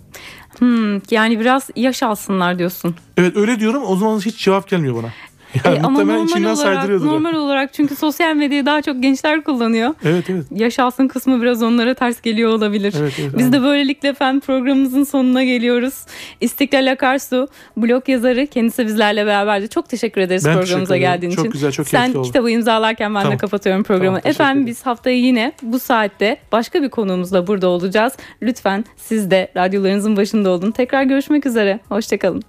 [0.59, 2.95] Hmm, yani biraz yaş alsınlar diyorsun.
[3.17, 5.13] Evet öyle diyorum o zaman hiç cevap gelmiyor bana.
[5.65, 9.95] Yani E, ama normal olarak, normal olarak çünkü sosyal medyayı daha çok gençler kullanıyor.
[10.05, 10.45] Evet evet.
[10.55, 12.95] Yaş alsın kısmı biraz onlara ters geliyor olabilir.
[13.01, 13.53] Evet, evet, Biz aynen.
[13.53, 15.95] de böylelikle efendim programımızın sonuna geliyoruz.
[16.41, 19.69] İstiklal Akarsu blog yazarı kendisi bizlerle beraberdi.
[19.69, 21.53] Çok teşekkür ederiz Ben programımıza teşekkür geldiğin Çok için.
[21.53, 22.23] güzel, çok Sen oldu.
[22.23, 23.39] kitabı imzalarken ben de Tamam.
[23.39, 24.21] kapatıyorum programı.
[24.21, 28.13] Tamam, efendim biz haftaya yine bu saatte başka bir konuğumuzla burada olacağız.
[28.43, 30.71] Lütfen siz de radyolarınızın başında olun.
[30.71, 31.81] Tekrar görüşmek üzere.
[31.89, 32.43] Hoşçakalın.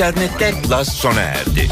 [0.00, 1.68] İnternette Plus sona erdi.